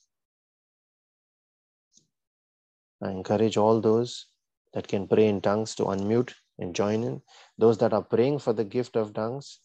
I 3.05 3.11
encourage 3.11 3.57
all 3.57 3.81
those 3.81 4.27
that 4.73 4.88
can 4.88 5.07
pray 5.07 5.27
in 5.29 5.40
tongues 5.40 5.75
to 5.77 5.85
unmute 5.85 6.33
and 6.59 6.75
join 6.75 7.05
in. 7.05 7.23
Those 7.59 7.79
that 7.79 7.93
are 7.93 8.03
praying 8.03 8.38
for 8.38 8.53
the 8.53 8.64
gift 8.64 8.97
of 8.97 9.12
tongues 9.12 9.61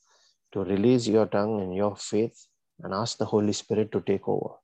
to 0.51 0.63
release 0.63 1.07
your 1.07 1.25
tongue 1.25 1.61
and 1.61 1.73
your 1.73 1.95
faith 1.95 2.47
and 2.81 2.93
ask 2.93 3.17
the 3.17 3.25
Holy 3.25 3.53
Spirit 3.53 3.91
to 3.93 4.01
take 4.01 4.27
over. 4.27 4.55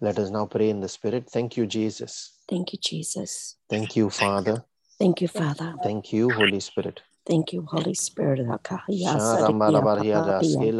Let 0.00 0.18
us 0.18 0.30
now 0.30 0.46
pray 0.46 0.70
in 0.70 0.80
the 0.80 0.88
Spirit. 0.88 1.30
Thank 1.30 1.56
you, 1.56 1.66
Jesus. 1.66 2.40
Thank 2.48 2.72
you, 2.72 2.78
Jesus. 2.82 3.56
Thank 3.70 3.94
you, 3.96 4.10
Father. 4.10 4.64
Thank 4.98 5.20
you, 5.20 5.28
Father. 5.28 5.74
Thank 5.82 6.12
you, 6.12 6.32
Holy 6.32 6.60
Spirit. 6.60 7.02
Thank 7.26 7.54
you, 7.54 7.62
Holy 7.62 7.94
Spirit. 7.94 8.48
Akaya 8.48 9.18
Sharamarabarhiada, 9.18 9.86
sadakia 10.00 10.70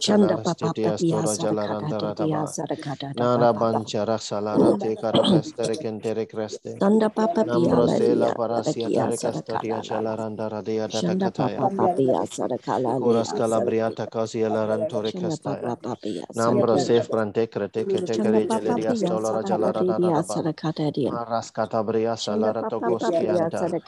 Chanda 0.00 0.38
Kalaras, 0.38 0.38
papa 0.38 0.74
Titias, 0.74 1.04
papia 1.04 1.08
Tora 1.08 1.36
sadakata 1.36 1.94
Jalarantarataba. 1.98 2.44
sadakata 2.46 3.14
Nara 3.14 3.52
banchara 3.54 4.18
salarate 4.18 4.96
karapestere 4.98 5.78
kentere 5.78 6.26
creste. 6.28 6.82
Sanda 6.82 7.10
papa 7.14 7.44
pia 7.44 7.74
Nambrosela 7.74 7.78
lalia 7.80 8.34
parasia 8.34 8.90
sadakia 8.92 8.92
tarecastatia 8.92 9.82
sadakala 9.82 9.82
chalaranda 9.82 10.48
radia 10.50 10.88
Shanda 10.88 11.30
datakataya. 11.30 11.58
papa 11.58 11.70
papia 11.70 12.26
sadakala 12.26 13.00
Kuras 13.00 13.32
calabriata 13.34 14.08
casia 14.08 14.50
larantore 14.50 15.12
Shanda 15.12 15.36
papa 15.44 15.76
castaya. 15.76 15.76
papia 15.76 16.26
Nambro 16.36 16.78
sadakia 16.78 16.80
safe 16.80 17.08
brante 17.10 17.48
crete 17.48 17.86
Shanda 18.08 18.40
ketekere 18.40 18.48
papa 18.48 18.80
gelerias 18.80 19.02
pia 19.02 19.08
tolara 19.08 19.44
sadakata 19.56 19.84
dia 19.98 20.22
jalaradadaba. 20.24 20.24
sadakata 20.24 20.92
dia 20.94 21.12
Maras 21.12 21.52
catabria 21.52 22.16
Shanda 22.18 22.52
salara 22.52 22.60
papa. 22.60 22.92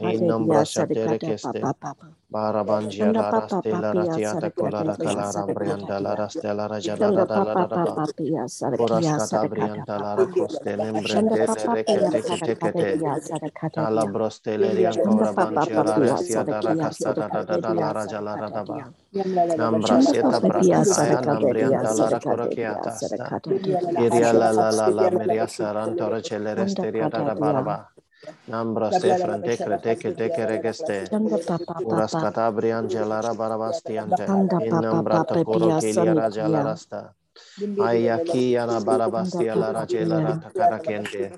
In 0.01 0.27
sadakata 0.67 1.19
dia 1.19 1.71
nombra 1.91 1.99
shatere 1.99 1.99
sadakata 1.99 1.99
keste. 1.99 1.99
papa 1.99 2.09
Barabangia 2.33 3.13
Shanda 3.13 3.23
laras 3.23 3.59
papa 3.61 3.63
de 3.63 3.77
la 3.79 3.95
ratiata 3.95 4.51
sadakata 4.55 4.91
colara 4.91 4.99
dia 4.99 5.23
calarambrianta 5.25 5.25
sadakata 5.25 5.93
dia 5.99 6.17
laras 6.17 6.39
de 6.43 6.55
la 6.55 6.69
Shanda 6.79 7.27
papa 7.33 7.67
rajada 7.67 7.69
papa 7.73 8.09
pia 8.17 8.49
Kuras 8.77 9.13
sadakia 9.13 9.19
sadakata 9.21 9.87
katabrianta 9.89 9.99
lara 10.01 10.29
papa 10.37 10.37
coste 10.37 10.77
Shanda 11.05 11.37
lembrente 11.37 11.47
papa 11.47 11.77
pia 11.87 12.11
rekete 12.11 12.23
kete 12.25 12.57
sadakata 12.57 12.59
kete. 12.59 12.93
dia 12.93 13.15
sadakata 13.21 13.87
Tala 13.87 14.07
dia 14.07 14.13
brostelerian 14.13 14.97
Shanda 14.97 15.03
cora 15.03 15.33
papa 15.35 15.67
banchera 15.73 15.99
papia 15.99 16.01
resia 16.01 16.45
da 16.45 16.63
da 16.63 16.75
da 17.29 17.45
da 17.45 17.59
da 17.59 17.75
la 17.75 17.93
rajala 17.93 18.37
sadakata 18.37 18.41
radaba. 18.41 18.83
dia 18.83 18.87
Nambra 19.57 20.01
Shanda 20.03 20.11
seta 20.11 20.41
papa 20.41 20.51
pia 20.59 20.81
bratakaya 20.81 20.85
sadakata 20.85 21.53
dia 21.55 21.81
nambrianta 21.81 21.95
lara 21.95 22.21
sadakata 22.23 22.55
dia 22.63 22.81
corakiata 22.81 23.01
sta. 23.03 23.35
sadakata 23.39 23.59
dia 23.63 23.81
Kiria 23.97 24.33
la 24.33 24.53
la 24.53 24.71
la 24.71 24.91
la 24.91 25.11
miria 25.11 25.47
sarantore 25.49 26.23
Shanda 26.57 26.87
celeresteria 27.01 27.09
da 27.11 27.23
da 27.23 27.35
dia 27.37 27.65
baraba. 28.31 28.49
Nambra 28.49 28.91
frante 29.17 29.59
crete 29.59 29.97
kete 29.97 30.31
keregeste. 30.31 31.11
Shanda 31.11 31.39
papa 31.47 31.83
Kuras 31.83 32.13
papa 32.13 32.23
katabrian 32.23 32.89
gelara 32.89 33.35
barabastiante. 33.35 34.27
Shanda 34.27 34.59
In 34.59 34.81
papa 34.81 35.03
nambra 35.11 35.21
papa 35.25 35.45
tokoro 35.45 35.73
pia 35.81 35.81
kelia 37.59 37.91
rajala 37.95 38.37
sanikia 38.37 38.37
rasta. 38.37 38.39
Ayaki 38.39 38.53
yana 38.53 38.81
Shanda 38.81 38.87
barabastia 38.87 39.57
la 39.57 39.73
papa 39.73 39.87
rajela 39.87 40.17
pia 40.17 40.25
ratakara 40.25 40.79
kente. 40.83 41.33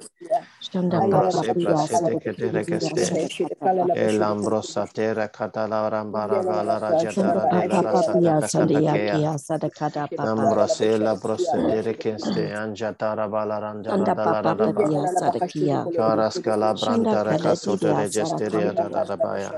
Shanda 0.61 1.01
Nambra 1.01 1.31
papa 1.31 1.31
se 1.33 1.55
pia 1.55 1.75
prasete 1.75 2.17
sadakata 2.17 2.23
kete 2.23 2.53
dia 2.53 2.53
regeste. 2.53 3.03
sadakata 3.11 3.57
papa 3.61 3.87
El 3.95 4.23
ambrosatera 4.23 5.29
catalarambara 5.33 6.43
valara 6.43 6.91
Shanda 6.91 7.03
jatara 7.03 7.51
de 7.51 7.69
la 7.69 7.83
papa 7.83 7.93
rasata 7.93 8.13
papia 8.13 8.41
takatakea. 8.41 8.49
sandiakia 8.49 9.39
sadakata 9.39 10.09
papa 10.09 10.25
Nambrosela 10.25 11.17
prosedere 11.21 11.95
kenste 11.99 12.55
anjatara 12.55 13.29
balarandara 13.29 13.97
Shanda 13.97 14.15
papa 14.15 14.43
dalaraba. 14.43 14.75
papia 14.75 15.07
sadakia 15.09 15.85
Karas 15.97 16.39
Shanda 16.77 17.17
calabrantara 17.17 17.33
casota 17.43 17.89
kadadia 17.89 18.05
regesteria 18.05 18.73
sadakandia 18.75 19.53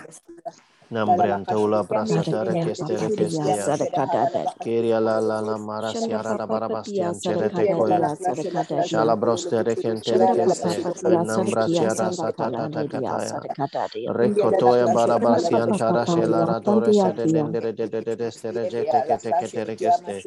dadabaya. 0.93 1.43
Nambriantola 1.49 1.85
brasatara 1.85 2.57
Sadakia 2.57 2.65
kestere 2.65 3.11
papa 3.11 3.17
pia 3.17 3.47
kestea. 3.51 3.67
sadakata 3.67 4.47
Kiria 4.61 5.01
la 5.01 5.21
la 5.21 5.41
la 5.41 5.59
Shanda 5.83 6.23
marasiara 6.23 6.37
da 6.37 6.47
papa 6.47 6.61
papia 6.69 7.13
barabastian 7.13 7.21
cerete 7.21 7.69
sadakata 7.69 7.77
koya. 7.77 8.07
dia 8.07 8.17
sadakata 8.17 8.89
dia 8.91 9.17
Shalabrostere 9.21 9.77
kentere 9.77 10.29
Shanda 10.29 10.47
papa 10.47 10.75
keste. 10.75 10.85
papia 10.85 11.25
sadakia 11.27 11.89
Nambraciara 11.89 12.11
sandakala 12.11 12.69
satata 12.69 12.69
ledia 12.69 13.19
kataya. 13.19 13.19
sadakata 13.21 13.89
dia 13.95 14.15
Rekotoya 14.21 14.89
Shanda 14.95 14.95
barabasian 14.95 15.73
papa 15.73 15.77
tara 15.77 16.07
papia 16.07 16.07
shelaradore 16.07 16.93
sandiakia 16.93 16.93
sedendere 16.95 17.75
de 17.77 17.89
de 17.89 18.03
de 18.03 18.17
de 18.17 18.31
stere 18.33 18.67
jete 18.67 19.03
kete 19.05 19.35
kete 19.35 19.65
regeste. 19.67 20.27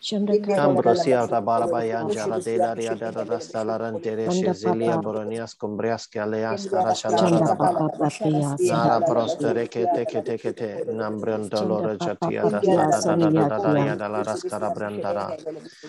Shanda 0.00 0.34
kadadia 0.40 0.64
Ambrosia 0.70 1.26
da 1.28 1.40
barabayan 1.42 2.08
sadakata 2.08 2.14
jara 2.14 2.40
de 2.40 2.58
la 2.58 2.74
ria 2.74 2.94
da 2.96 3.10
da 3.10 3.24
da 3.24 3.38
stalaran 3.40 4.00
tere 4.02 4.30
Shanda 4.30 4.54
shezilia 4.54 4.96
papa 4.96 5.02
boronias 5.02 5.54
cumbrias 5.56 6.08
caleas 6.08 6.68
tara 6.70 6.94
Shanda 6.94 6.94
shalarada 6.94 7.56
papa 7.58 7.88
papia 7.98 8.56
Nara 8.60 9.00
sadakia 9.00 9.06
prostere 9.06 9.68
kete 9.68 10.06
kete 10.06 10.38
kete 10.38 10.84
nambrion 10.88 11.50
Shanda 11.50 11.50
dolore 11.50 11.98
papa 11.98 12.30
jatia 12.30 12.46
da 12.50 12.62
papia 12.62 12.86
da 12.86 12.86
da 12.90 13.00
da 13.00 13.16
da 13.18 13.30
da 13.30 13.46
da 13.48 13.58
da 13.60 13.72
sandiakia 13.72 13.74
ria 13.74 13.96
da 13.96 14.08
la 14.08 14.24
rascara 14.24 14.70
brandara. 14.70 15.36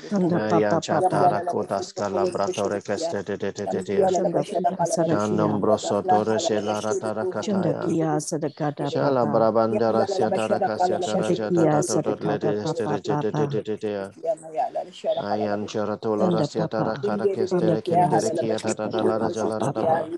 Shanda 0.09 0.39
Yan 0.51 0.79
papa 0.79 0.81
papa 0.81 0.81
chatara 0.81 1.41
kotas 1.45 1.93
calabratore 1.93 2.81
keste 2.83 3.23
de 3.25 3.37
de 3.37 3.51
de 3.53 3.67
de 3.67 3.83
de. 3.83 4.07
Shanda 4.07 4.43
kia 4.43 4.85
sadakia 4.85 5.61
Shanombro 5.61 5.77
sotore 5.79 6.39
shelarata 6.39 7.15
Shanda 7.41 7.73
kataya. 7.75 7.81
kia 7.81 8.19
Shala 8.85 9.25
brabandara 9.27 10.07
siatara 10.07 10.61
kasiatara 10.61 11.31
jata 11.33 11.67
Shadakia 11.67 11.69
da 11.69 11.83
da 11.83 12.01
da 12.01 12.15
sadakata 12.21 12.23
lede 12.25 12.61
papa 12.63 12.63
estere 12.63 13.01
jete 13.01 13.31
de 13.33 13.47
de 13.47 13.63
de 13.63 13.77
de. 13.99 14.13
Ayan 15.17 15.67
charatola 15.67 16.29
Shanda 16.29 16.31
rasiatara 16.31 16.95
papa 16.95 17.01
kara 17.01 17.27
Shanda 17.27 17.29
kestere 17.29 17.83
kia 17.83 18.09
kendere 18.09 18.31
kiata 18.35 18.75
da 18.75 18.87
da 18.89 19.01
sadakatia 19.01 19.03
la 19.03 19.17
papa 19.19 19.29
rajala 19.29 19.59
papa 19.59 19.61
radaba. 19.61 20.09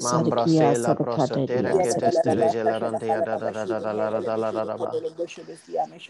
Mambra 0.00 0.46
Sadakia 0.46 0.48
se 0.48 0.76
la 0.78 0.94
sadakata 0.94 0.96
prosatere 0.96 1.76
dia 1.76 1.82
ke 1.82 1.94
testere 1.96 2.48
sadakia 2.48 2.50
gelarante 2.50 3.08
ya 3.08 3.22
da 3.22 3.36
da 3.36 3.50
la 3.50 3.64
da 4.52 4.64
da 4.64 4.78
ba. 4.78 4.98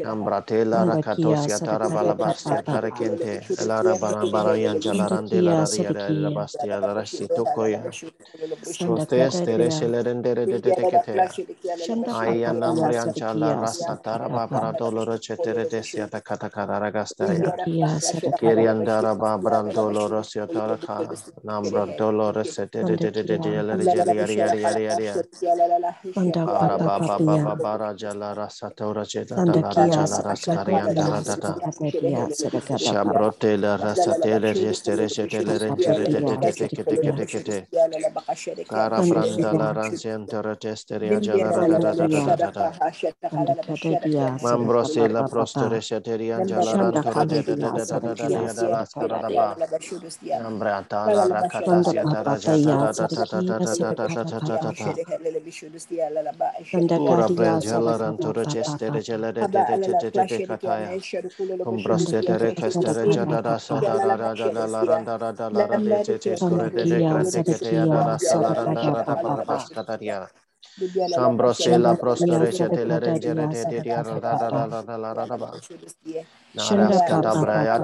Ambra 0.05 0.43
te 0.47 0.65
la 0.65 0.85
Shanda 0.85 1.03
rakato 1.03 1.35
kia 1.35 1.37
siatara 1.37 1.91
sadakata 1.91 2.17
papa 2.17 2.29
balabastia 2.29 2.63
tare 2.65 2.93
papa 2.93 2.93
kente. 2.93 3.45
Elara 3.59 3.97
barambara 3.97 4.57
yan 4.59 4.81
Shanda 4.81 4.81
jalarande 4.81 5.43
la 5.43 5.55
kia 5.67 5.93
radia 5.93 5.95
da 5.95 6.31
bastia 6.31 6.81
la 6.81 6.95
rasito 6.95 7.47
koya. 7.53 7.87
Shanda 8.65 9.07
Prostes 9.07 9.07
kata 9.07 9.43
tere 9.43 9.69
dia 9.69 9.71
shelerendere 9.71 10.47
de 10.49 10.59
de 10.61 10.73
de 10.73 10.87
kete. 10.87 11.31
Shanda 11.77 12.15
papa 12.21 12.55
pia 12.65 12.91
Ayanamrian 12.91 13.15
chala 13.15 13.55
sadakia 13.55 13.57
rasa 13.57 13.97
sadakata 13.97 14.03
taraba 14.03 14.49
papa 14.51 14.51
paradoloro 14.51 15.19
cetere 15.19 15.67
desiata 15.69 16.12
yata 16.13 16.25
kata 16.25 16.51
kata 16.51 16.79
ragasta 16.81 17.35
ya 17.35 17.53
Kiri 18.39 18.65
yang 18.65 18.85
darah 18.85 19.17
ba 19.19 19.39
bran 19.39 19.73
dolores 19.73 20.35
ya 20.37 20.47
darah 20.47 20.79
ka 20.81 21.05
nam 21.45 21.71
bran 21.71 21.95
dolores 21.97 22.55
sete 22.55 22.85
de 22.85 22.97
de 22.99 23.11
de 23.13 23.25
de 23.25 23.39
de 23.39 23.51
ya 23.53 23.63
lari 23.63 23.89
ya 23.93 24.05
ya 24.05 24.27
ya 24.29 24.49
ya 24.49 24.73
ya 24.79 24.97
ya 24.99 25.17
para 26.45 26.79
ba 26.79 27.01
ba 27.01 27.19
ba 27.21 27.39
ba 27.39 27.57
ba 27.57 27.77
raja 27.79 28.15
la 28.15 28.35
rasa 28.35 28.71
taura 28.77 29.05
ce 29.07 29.25
da 29.25 29.41
da 29.43 29.73
raja 29.73 30.07
la 30.07 30.21
rasa 30.23 30.49
karian 30.49 30.95
darah 30.95 31.25
da 31.25 31.37
da 31.37 31.61
shabrote 32.77 33.57
la 33.59 33.77
rasa 33.77 34.15
tele 34.17 34.55
restere 34.55 35.09
ce 35.09 35.27
tele 35.29 35.59
rentere 35.59 36.09
de 36.09 36.23
de 36.23 36.37
de 36.39 36.53
de 36.53 36.69
ke 36.69 36.85
de 36.85 36.99
ke 36.99 37.13
de 37.13 37.27
ke 37.27 37.41
de 37.43 37.69
kara 38.69 39.03
bran 39.05 39.39
dala 39.41 39.73
rancien 39.75 40.29
tara 40.29 40.57
testere 40.57 41.09
ya 41.09 41.21
jala 41.21 41.53
da 41.53 41.65
da 41.67 41.79
da 41.81 41.95
da 41.95 42.07
da 42.37 42.51
da 42.53 42.69
Mambrosila 44.41 45.25
prostere 45.25 45.83
se 45.83 46.01
Katerian 46.03 46.43
Jalaran 46.43 46.99
Thank 69.95 70.03
you 70.03 70.52
kata 77.03 77.33
Papa 77.33 77.37
braya 77.37 77.77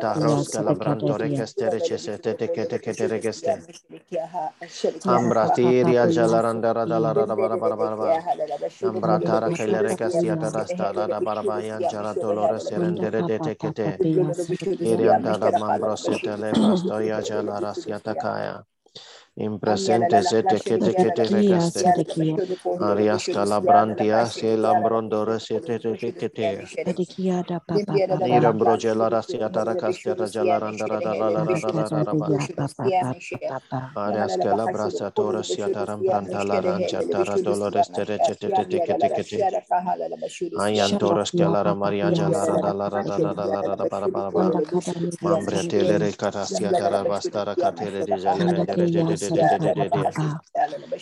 in 19.39 19.59
presente 19.59 20.23
sete 20.23 20.59
kete 20.59 20.93
kete 20.99 21.25
arias 22.83 23.31
kete 25.55 25.79
kete 26.11 26.67
nira 28.27 28.51
rasia 29.09 29.49
tarakaste 29.49 30.15
rajala 30.19 30.59
randara 30.59 30.99
arias 30.99 31.63
tora 35.15 35.43
sia 35.43 35.69
taram 35.71 36.03
tara 36.03 36.27
kete 38.19 38.49
kete 38.51 38.79
kete 38.87 39.09
kete 39.15 39.39
ayan 40.59 40.99
jala 42.11 42.43
para 43.87 44.09
para 44.09 44.31
para 44.35 44.59
mambre 45.23 45.63
telere 45.71 46.11
katere 47.55 48.03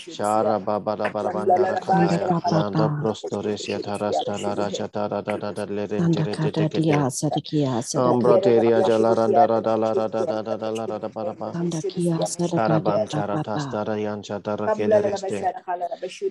Shara 0.08 0.60
baba 0.64 0.96
da 0.96 1.10
barabandara 1.10 1.78
Shanda 1.78 1.78
kataya. 1.80 2.34
Nanda 2.50 2.88
Papa 2.88 2.90
prostoresia 2.90 3.80
tarasta 3.80 4.38
la 4.40 4.54
raja 4.54 4.88
tara 4.88 5.22
da 5.22 5.36
da 5.38 5.52
da 5.52 5.66
Shanda 5.98 6.26
lerentere 6.26 6.38
de 6.40 6.52
te 6.52 6.66
Kadadia 6.66 6.68
kete. 6.68 7.08
Sadakia 7.10 7.82
Sadakata 7.82 8.52
Ambroteria 8.60 8.82
jalaranda 8.82 9.48
ra 9.48 9.60
da 9.60 9.76
la 9.76 9.92
ra 9.94 10.08
da 10.08 10.24
da 10.26 10.42
da 10.42 10.56
da 10.56 10.70
la 10.70 10.86
ra 10.86 10.98
da 10.98 11.08
bara 11.08 11.34
ba. 11.34 11.54
Shanda 11.54 11.82
Kia 11.88 12.18
Sadakata 12.24 12.52
Karaban 12.56 13.08
Papa 13.12 13.42
charatastara 13.44 13.96
yancha 13.98 14.42
tara 14.42 14.70
kelereste. 14.70 15.50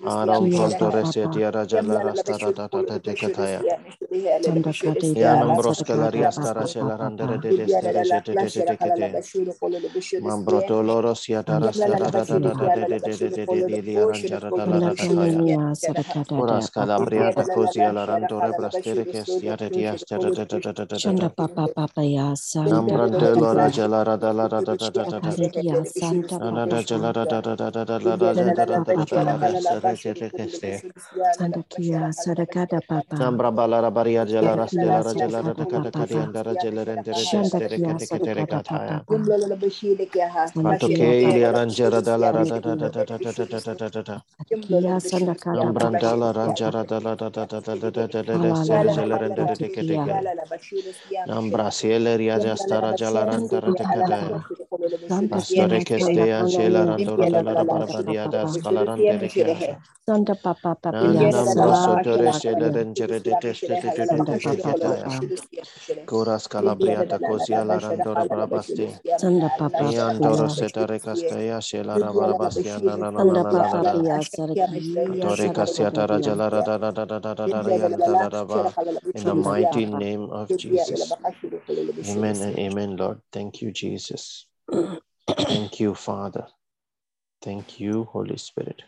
Aram 0.04 0.50
Kia 0.50 0.50
prontoresia 0.50 1.28
Papa 1.28 1.30
tiara 1.30 1.66
jalarasta 1.66 2.38
da 2.40 2.52
da 2.52 2.68
da 2.68 2.82
da 2.82 2.98
de 2.98 3.14
kataya. 3.14 3.66
Shanda 4.44 4.72
Kadadia 4.74 5.16
Yanambros 5.16 5.82
Sadakata 5.82 5.84
kelarias 5.84 6.40
tara 6.40 6.64
Papa 6.66 6.66
shelarandere 6.66 7.38
Papa 7.38 7.40
de 7.40 7.54
destere 7.54 8.02
jete 8.04 8.36
te 8.38 8.50
te 8.50 8.62
te 8.62 8.76
kete. 8.78 9.20
Mambroto 10.20 10.82
loros 10.82 11.28
Shanda 11.28 11.28
yatara 11.28 11.72
sara 11.72 11.74
da 11.74 11.74
da 11.74 11.74
da 11.74 11.74
da 11.74 11.76
Kadadia 11.76 11.85
de 11.85 11.85
de 11.94 13.00
de 13.00 13.00
de 13.18 13.28
de 13.30 13.46
de 13.46 13.62
de 13.64 13.82
de 13.82 13.98
aranjara 14.00 14.52
da 14.52 14.66
la 14.66 14.80
Shanda 14.80 14.90
da 14.90 14.94
da 14.94 15.06
kaya. 15.06 15.46
Kanania 15.46 15.74
Sadakata 15.76 16.42
Uras 16.42 16.70
Papa 16.74 16.74
calabriata 16.74 17.46
cosi 17.48 17.84
alarantore 17.84 18.54
brastere 18.54 19.06
che 19.06 19.24
stiare 19.24 19.70
diastere 19.70 20.30
da 20.32 20.44
da 20.44 20.58
da 20.58 20.72
da 20.72 20.84
da 20.86 20.98
da 20.98 21.12
Shanda 21.14 21.30
da. 21.30 21.34
Papa 21.34 21.68
Papa 21.68 22.02
Ya 22.04 22.34
Santa 22.36 22.98
Nambrante 22.98 23.34
lora 23.36 23.68
Kadadia 23.68 23.70
gelara 23.70 24.16
da 24.18 24.32
la 24.32 24.48
da 24.48 24.62
da 24.62 24.76
da 24.76 24.90
da 24.90 25.04
da 25.06 25.20
da. 25.20 25.36
Kadadia 25.36 25.84
Santa 25.86 26.38
Da 26.38 26.50
da 26.52 26.66
da 26.66 26.82
Papa 26.84 26.84
gelara 26.84 27.26
da 27.26 27.40
da 27.40 27.54
da 27.56 27.70
da 27.70 27.84
da 27.84 27.98
la 27.98 28.16
da 28.16 28.34
da 28.34 28.50
Shanda 28.50 28.66
da 28.66 28.66
da 28.66 28.80
da 28.80 28.94
da 28.94 29.04
da 29.06 29.22
la 29.22 29.38
Papa 29.38 29.54
da 29.54 29.56
sere 29.56 29.96
jete 29.96 30.30
che 30.32 30.48
ste. 30.48 30.84
Shanda 31.32 31.62
Kia 31.68 32.10
Sadakata 32.12 32.80
Papa 32.86 33.20
Nambra 33.20 33.52
balara 33.52 33.90
baria 33.92 34.24
Shanda 34.26 34.26
gelara 34.26 34.66
Kia 34.66 35.02
stelara 35.06 35.14
gelara 35.14 35.54
da 35.54 35.66
Sadakata 35.66 35.66
kata 35.66 35.92
kari 35.92 36.16
Papa 36.16 36.22
andara 36.22 36.56
gelerendere 36.56 37.26
de 37.28 37.44
Shanda 37.44 37.44
stere 37.44 37.80
Kia 37.80 37.96
kete 37.96 38.06
kete 38.08 38.34
Sadakata 38.34 38.34
rekataya. 38.34 39.04
Papa 39.06 39.20
Shanda 40.46 40.78
Panto 40.78 40.88
Kia 40.88 40.96
che 40.96 41.22
ili 41.22 41.44
Papa 41.44 41.44
arangera 41.44 41.64
da 41.64 41.72
la 41.72 41.75
da 41.76 41.90
Shanda 41.90 42.02
da 42.02 42.16
da 42.32 42.32
da 42.48 42.50
Kia 42.60 42.80
da 42.90 42.90
da 42.90 43.18
da 43.18 43.32
da 43.32 43.60
da 43.60 43.74
da 43.74 43.88
da 43.90 44.02
da. 44.02 44.22
Kia 44.60 44.98
Sadakata 45.00 45.72
Papa 45.78 46.00
Nambrandala 46.02 46.32
ranjara 46.34 46.84
da 46.86 47.00
la 47.00 47.14
da 47.16 47.30
da 47.30 47.46
da 47.46 47.60
da 47.60 47.76
da 47.76 47.90
da 47.90 48.06
da 48.08 48.22
da 48.22 48.38
da 48.38 48.54
sere 48.54 48.90
Halala 48.90 48.94
gelerendere 48.94 49.56
de 49.58 49.70
kete 49.70 49.98
Satikia 49.98 50.04
kete. 50.04 50.30
Nambra 51.26 51.70
siele 51.72 52.16
riaja 52.18 52.56
stara 52.56 52.94
jala 52.94 53.24
Shanda 53.24 53.60
randara 53.64 53.74
de 53.76 53.86
Papa 53.86 53.88
kataya. 53.88 54.44
Santa 55.08 55.42
Pastore 55.42 55.80
Kia 55.80 55.84
che 55.84 55.98
Sanda 55.98 56.26
stea 56.26 56.44
cela 56.46 56.84
Kanania 56.86 56.86
randora 56.86 57.28
da 57.30 57.42
la 57.42 57.54
da 57.54 57.64
Sadakata 57.66 57.66
barabadia 57.66 58.28
da 58.28 58.46
Papa 58.46 58.48
scalarante 58.48 59.18
de 59.18 59.30
chiaja. 59.30 59.78
Santa 60.06 60.34
Papa 60.36 60.76
Nana 60.90 61.26
Papia 61.26 61.30
nambro 61.30 61.74
Sa 61.74 61.74
sotore 61.74 62.32
Kia 62.32 62.32
sele 62.32 62.70
Kia 62.70 62.70
rengere 62.70 63.20
de 63.22 63.36
teste 63.36 63.76
te 63.78 63.92
te 63.92 64.06
te 64.08 64.22
Santa 64.22 64.24
te 64.24 64.40
te 64.40 64.56
Papa 64.56 64.62
ketaya. 64.62 65.10
Papa 65.10 65.24
Cora 66.04 66.38
scalabriata 66.38 67.20
così 67.20 67.54
alla 67.56 67.78
randora 67.78 68.26
brabasti. 68.26 68.88
Santa 69.16 69.48
Papa 69.50 69.92
Iantoro 69.92 70.48
Papia 70.48 70.48
setare 70.48 71.00
cascaia 71.00 71.55
cela 71.55 71.55
in 79.14 79.24
the 79.24 79.34
mighty 79.34 79.86
name 79.86 80.30
of 80.30 80.56
Jesus. 80.56 81.12
Amen 82.06 82.36
and 82.42 82.58
amen, 82.58 82.96
Lord. 82.96 83.20
Thank 83.32 83.62
you, 83.62 83.72
Jesus. 83.72 84.46
Thank 85.28 85.80
you, 85.80 85.94
Father. 85.94 86.46
Thank 87.42 87.80
you, 87.80 88.04
Holy 88.04 88.36
Spirit. 88.36 88.82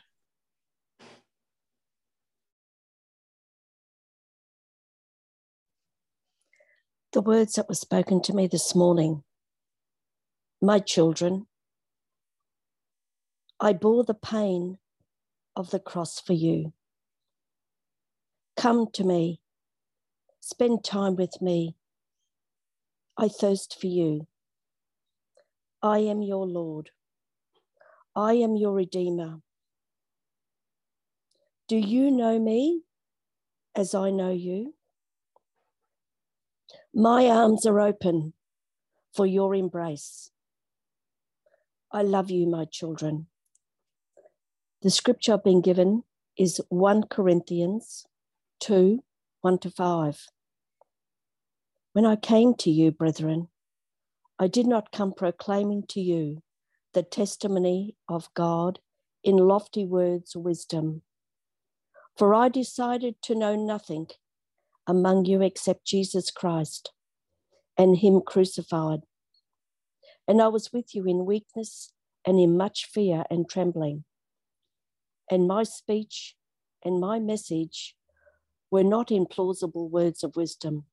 The 7.12 7.22
words 7.22 7.54
that 7.54 7.68
were 7.68 7.74
spoken 7.74 8.20
to 8.22 8.34
me 8.34 8.46
this 8.46 8.74
morning 8.74 9.24
my 10.60 10.78
children, 10.78 11.46
I 13.60 13.72
bore 13.72 14.04
the 14.04 14.14
pain 14.14 14.78
of 15.56 15.70
the 15.70 15.80
cross 15.80 16.20
for 16.20 16.32
you. 16.32 16.72
Come 18.56 18.86
to 18.92 19.02
me, 19.02 19.40
spend 20.40 20.84
time 20.84 21.16
with 21.16 21.42
me. 21.42 21.74
I 23.16 23.26
thirst 23.26 23.76
for 23.80 23.88
you. 23.88 24.28
I 25.82 25.98
am 25.98 26.22
your 26.22 26.46
Lord. 26.46 26.90
I 28.14 28.34
am 28.34 28.54
your 28.56 28.74
Redeemer. 28.74 29.40
Do 31.66 31.76
you 31.76 32.10
know 32.12 32.38
me 32.38 32.82
as 33.74 33.94
I 33.94 34.10
know 34.10 34.30
you? 34.30 34.74
My 36.94 37.26
arms 37.26 37.66
are 37.66 37.80
open 37.80 38.34
for 39.14 39.26
your 39.26 39.54
embrace. 39.54 40.30
I 41.92 42.02
love 42.02 42.30
you, 42.30 42.46
my 42.46 42.64
children. 42.64 43.26
The 44.80 44.90
scripture 44.90 45.32
I've 45.32 45.42
been 45.42 45.60
given 45.60 46.04
is 46.36 46.60
1 46.68 47.08
Corinthians 47.08 48.06
2 48.60 49.02
1 49.40 49.58
to 49.58 49.70
5. 49.72 50.26
When 51.94 52.06
I 52.06 52.14
came 52.14 52.54
to 52.54 52.70
you, 52.70 52.92
brethren, 52.92 53.48
I 54.38 54.46
did 54.46 54.68
not 54.68 54.92
come 54.92 55.12
proclaiming 55.12 55.82
to 55.88 56.00
you 56.00 56.44
the 56.94 57.02
testimony 57.02 57.96
of 58.08 58.32
God 58.34 58.78
in 59.24 59.36
lofty 59.36 59.84
words 59.84 60.36
of 60.36 60.42
wisdom. 60.42 61.02
For 62.16 62.32
I 62.32 62.48
decided 62.48 63.20
to 63.22 63.34
know 63.34 63.56
nothing 63.56 64.06
among 64.86 65.24
you 65.24 65.42
except 65.42 65.86
Jesus 65.86 66.30
Christ 66.30 66.92
and 67.76 67.96
Him 67.96 68.20
crucified. 68.24 69.00
And 70.28 70.40
I 70.40 70.46
was 70.46 70.72
with 70.72 70.94
you 70.94 71.04
in 71.04 71.26
weakness 71.26 71.92
and 72.24 72.38
in 72.38 72.56
much 72.56 72.86
fear 72.86 73.24
and 73.28 73.50
trembling. 73.50 74.04
And 75.30 75.46
my 75.46 75.62
speech 75.62 76.36
and 76.84 77.00
my 77.00 77.18
message 77.18 77.96
were 78.70 78.84
not 78.84 79.10
in 79.10 79.26
plausible 79.26 79.88
words 79.88 80.22
of 80.22 80.36
wisdom, 80.36 80.84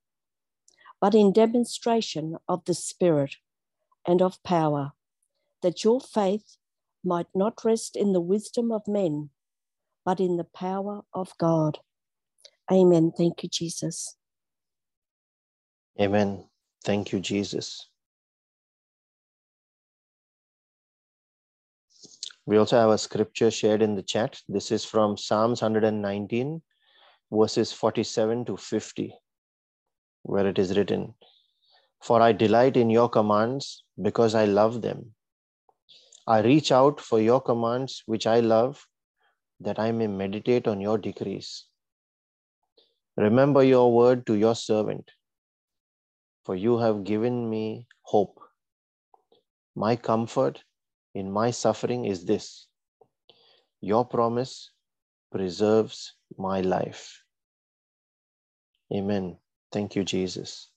but 1.02 1.16
in 1.16 1.32
demonstration 1.34 2.38
of 2.48 2.66
the 2.66 2.74
Spirit 2.74 3.38
and 4.08 4.22
of 4.22 4.42
power, 4.44 4.94
that 5.62 5.84
your 5.84 6.00
faith 6.00 6.58
might 7.04 7.28
not 7.36 7.64
rest 7.64 7.96
in 7.96 8.14
the 8.14 8.22
wisdom 8.22 8.72
of 8.72 8.88
men, 8.88 9.30
but 10.04 10.20
in 10.20 10.38
the 10.38 10.44
power 10.44 11.02
of 11.14 11.34
God. 11.38 11.80
Amen. 12.72 13.12
Thank 13.16 13.44
you, 13.44 13.50
Jesus. 13.50 14.16
Amen. 16.00 16.46
Thank 16.84 17.12
you, 17.12 17.20
Jesus. 17.20 17.88
We 22.48 22.58
also 22.58 22.78
have 22.78 22.92
a 22.92 22.98
scripture 22.98 23.50
shared 23.50 23.82
in 23.82 23.96
the 23.96 24.04
chat. 24.04 24.40
This 24.48 24.72
is 24.72 24.86
from 24.86 25.18
Psalms 25.18 25.62
119, 25.62 26.62
verses 27.32 27.74
47 27.74 28.46
to 28.46 28.58
50. 28.58 29.14
where 30.24 30.48
it 30.48 30.60
is 30.60 30.76
written, 30.78 31.14
For 32.02 32.22
I 32.22 32.32
delight 32.32 32.78
in 32.78 32.90
your 32.90 33.10
commands 33.10 33.84
because 34.02 34.36
I 34.36 34.46
love 34.46 34.82
them. 34.82 35.14
I 36.28 36.42
reach 36.42 36.72
out 36.72 37.00
for 37.00 37.22
your 37.22 37.42
commands, 37.42 38.04
which 38.08 38.26
I 38.26 38.40
love, 38.40 38.88
that 39.60 39.80
I 39.80 39.92
may 39.92 40.08
meditate 40.08 40.68
on 40.68 40.82
your 40.82 40.98
decrees. 40.98 41.66
Remember 43.18 43.64
your 43.64 43.94
word 43.94 44.26
to 44.28 44.34
your 44.36 44.56
servant, 44.56 45.12
for 46.44 46.56
you 46.56 46.80
have 46.80 47.04
given 47.04 47.50
me 47.50 47.88
hope. 48.02 48.40
My 49.76 49.96
comfort 49.96 50.64
in 51.16 51.32
my 51.32 51.50
suffering 51.50 52.06
is 52.06 52.26
this 52.26 52.68
your 53.82 54.06
promise 54.06 54.72
preserves 55.32 56.14
my 56.38 56.62
life. 56.62 57.24
Amen. 58.94 59.38
Thank 59.72 59.96
you, 59.96 60.04
Jesus. 60.04 60.70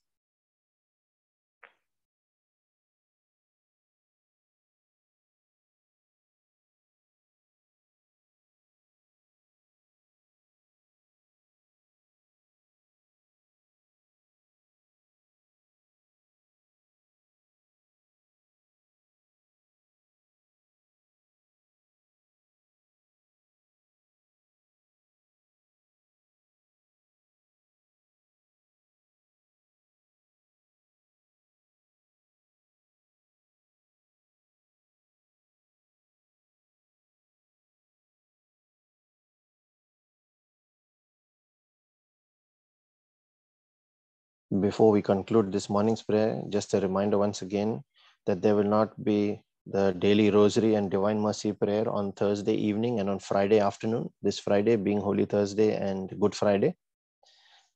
Before 44.49 44.91
we 44.91 45.03
conclude 45.03 45.53
this 45.53 45.69
morning's 45.69 46.03
prayer, 46.03 46.43
just 46.49 46.73
a 46.73 46.81
reminder 46.81 47.19
once 47.19 47.43
again 47.43 47.85
that 48.25 48.41
there 48.41 48.57
will 48.57 48.65
not 48.65 49.05
be 49.05 49.43
the 49.67 49.93
daily 49.93 50.31
rosary 50.31 50.75
and 50.75 50.91
divine 50.91 51.21
mercy 51.21 51.53
prayer 51.53 51.87
on 51.87 52.13
Thursday 52.13 52.55
evening 52.55 52.99
and 52.99 53.11
on 53.11 53.19
Friday 53.19 53.61
afternoon, 53.61 54.09
this 54.23 54.39
Friday 54.39 54.77
being 54.77 55.03
Holy 55.03 55.27
Thursday 55.27 55.77
and 55.77 56.19
Good 56.19 56.35
Friday. 56.35 56.77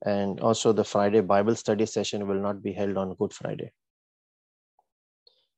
And 0.06 0.40
also, 0.40 0.72
the 0.72 0.82
Friday 0.82 1.20
Bible 1.20 1.54
study 1.56 1.84
session 1.84 2.26
will 2.26 2.40
not 2.40 2.62
be 2.62 2.72
held 2.72 2.96
on 2.96 3.16
Good 3.16 3.34
Friday. 3.34 3.70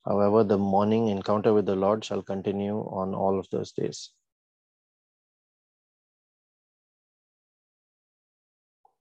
However, 0.04 0.42
the 0.42 0.58
morning 0.58 1.08
encounter 1.08 1.54
with 1.54 1.66
the 1.66 1.76
Lord 1.76 2.04
shall 2.04 2.22
continue 2.22 2.80
on 2.80 3.14
all 3.14 3.38
of 3.38 3.48
those 3.50 3.70
days. 3.70 4.10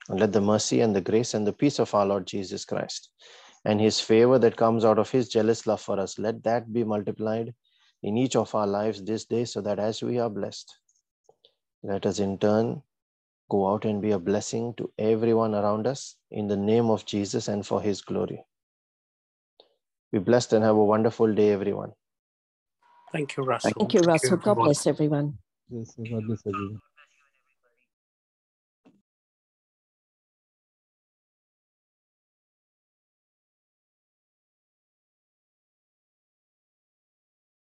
Let 0.10 0.32
the 0.32 0.42
mercy 0.42 0.82
and 0.82 0.96
the 0.96 1.02
grace 1.02 1.34
and 1.34 1.48
the 1.48 1.54
peace 1.54 1.80
of 1.80 1.94
our 1.96 2.06
Lord 2.06 2.28
Jesus 2.28 2.66
Christ 2.66 3.10
and 3.66 3.80
his 3.80 4.00
favor 4.00 4.38
that 4.40 4.58
comes 4.58 4.84
out 4.84 5.00
of 5.00 5.10
his 5.10 5.30
jealous 5.30 5.66
love 5.66 5.82
for 5.82 6.00
us, 6.00 6.20
let 6.20 6.44
that 6.44 6.74
be 6.74 6.84
multiplied 6.84 7.54
in 8.02 8.18
each 8.18 8.36
of 8.36 8.54
our 8.54 8.68
lives 8.68 9.02
this 9.02 9.26
day 9.26 9.46
so 9.46 9.62
that 9.62 9.80
as 9.80 10.04
we 10.04 10.20
are 10.20 10.30
blessed, 10.30 10.78
let 11.84 12.06
us 12.06 12.20
in 12.20 12.38
turn 12.38 12.82
go 13.50 13.72
out 13.72 13.86
and 13.86 14.02
be 14.02 14.12
a 14.12 14.20
blessing 14.20 14.74
to 14.78 14.92
everyone 14.98 15.54
around 15.54 15.88
us 15.88 16.16
in 16.32 16.48
the 16.48 16.58
name 16.58 16.90
of 16.90 17.06
Jesus 17.06 17.48
and 17.48 17.66
for 17.66 17.82
his 17.82 18.02
glory. 18.02 18.44
Be 20.12 20.20
blessed 20.20 20.54
and 20.54 20.64
have 20.64 20.76
a 20.76 20.86
wonderful 20.86 21.34
day, 21.34 21.52
everyone. 21.52 21.94
Thank 23.12 23.38
you, 23.38 23.44
Russell. 23.44 23.72
Thank 23.78 23.94
you, 23.94 24.02
Russell. 24.02 24.38
God 24.38 24.56
bless 24.56 24.88
everyone. 24.88 25.38
Yes, 25.70 25.94
God 25.98 26.28
bless 26.28 26.42
everyone. 26.46 26.82